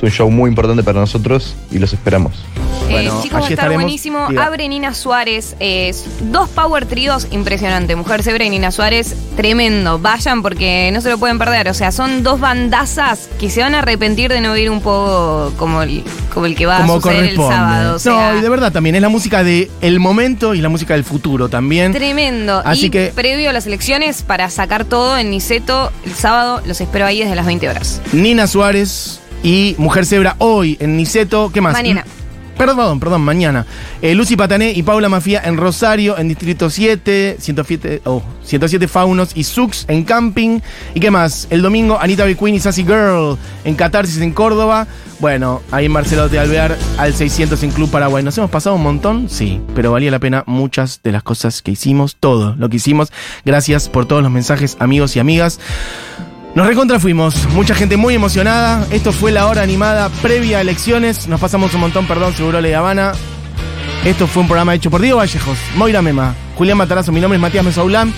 [0.00, 2.32] Es un show muy importante para nosotros y los esperamos.
[2.88, 4.26] Eh, chicos, va a estar buenísimo.
[4.40, 5.54] Abre Nina Suárez.
[5.60, 5.94] eh,
[6.32, 7.94] dos power tríos impresionante.
[7.96, 9.98] Mujer Zebra y Nina Suárez, tremendo.
[9.98, 11.68] Vayan porque no se lo pueden perder.
[11.68, 15.52] O sea, son dos bandazas que se van a arrepentir de no ir un poco
[15.58, 17.96] como el, como el que va a suceder el sábado.
[17.96, 20.70] O sea, no, y de verdad también es la música del el momento y la
[20.70, 21.92] música del futuro también.
[21.92, 22.62] Tremendo.
[22.64, 26.80] Así y que- previo a las elecciones, para sacar todo en Niceto, el sábado los
[26.80, 28.00] espero ahí desde las 20 horas.
[28.12, 31.50] Nina Suárez y Mujer Zebra hoy en Niceto.
[31.52, 31.72] ¿Qué más?
[31.72, 32.04] Mañana.
[32.60, 33.64] Perdón, perdón, mañana.
[34.02, 39.30] Eh, Lucy Patané y Paula Mafía en Rosario, en Distrito 7, 107, oh, 107 Faunos
[39.34, 40.60] y Sux en Camping.
[40.94, 41.46] ¿Y qué más?
[41.48, 42.36] El domingo, Anita B.
[42.36, 44.86] Queen y Sassy Girl en Catarsis en Córdoba.
[45.20, 48.22] Bueno, ahí en Marcelo de Alvear al 600 en Club Paraguay.
[48.22, 49.30] ¿Nos hemos pasado un montón?
[49.30, 53.10] Sí, pero valía la pena muchas de las cosas que hicimos, todo lo que hicimos.
[53.46, 55.60] Gracias por todos los mensajes, amigos y amigas.
[56.54, 58.86] Nos recontra fuimos, mucha gente muy emocionada.
[58.90, 61.28] Esto fue la hora animada previa a elecciones.
[61.28, 63.12] Nos pasamos un montón, perdón, seguro Le Habana.
[64.04, 67.40] Esto fue un programa hecho por Diego Vallejos, Moira Mema, Julián Matarazo, mi nombre es
[67.40, 68.12] Matías Mesaulán.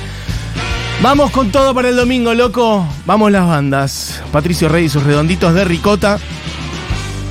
[1.02, 2.86] Vamos con todo para el domingo, loco.
[3.06, 4.22] Vamos las bandas.
[4.30, 6.18] Patricio Rey y sus redonditos de ricota.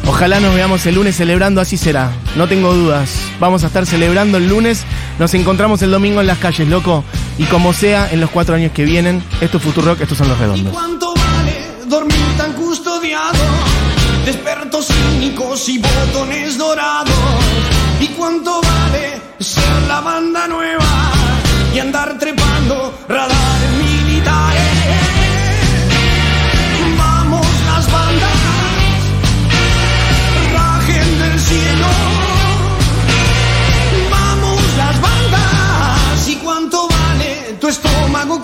[0.05, 2.11] Ojalá nos veamos el lunes celebrando, así será.
[2.35, 3.21] No tengo dudas.
[3.39, 4.83] Vamos a estar celebrando el lunes.
[5.19, 7.05] Nos encontramos el domingo en las calles, loco.
[7.41, 10.37] Y como sea, en los cuatro años que vienen, esto es Futurock, estos son los
[10.37, 10.71] redondos.
[10.71, 13.33] ¿Cuánto vale dormir tan custodiado?
[14.25, 17.15] De expertos cínicos y botones dorados.
[17.99, 21.11] ¿Y cuánto vale ser la banda nueva
[21.73, 24.00] y andar trepando radares militares?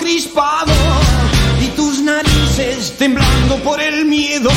[0.09, 4.49] Y tus narices temblando por el miedo?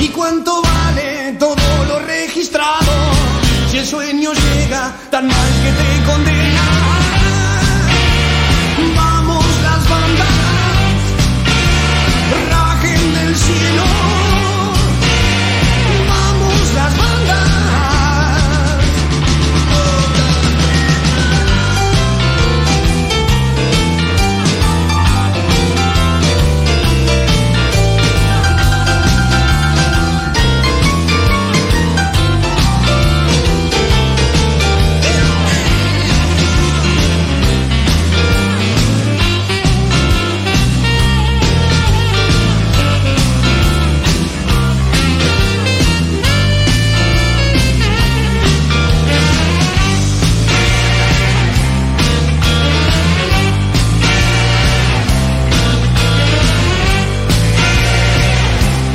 [0.00, 2.90] ¿Y cuánto vale todo lo registrado?
[3.70, 6.93] Si el sueño llega tan mal que te condena.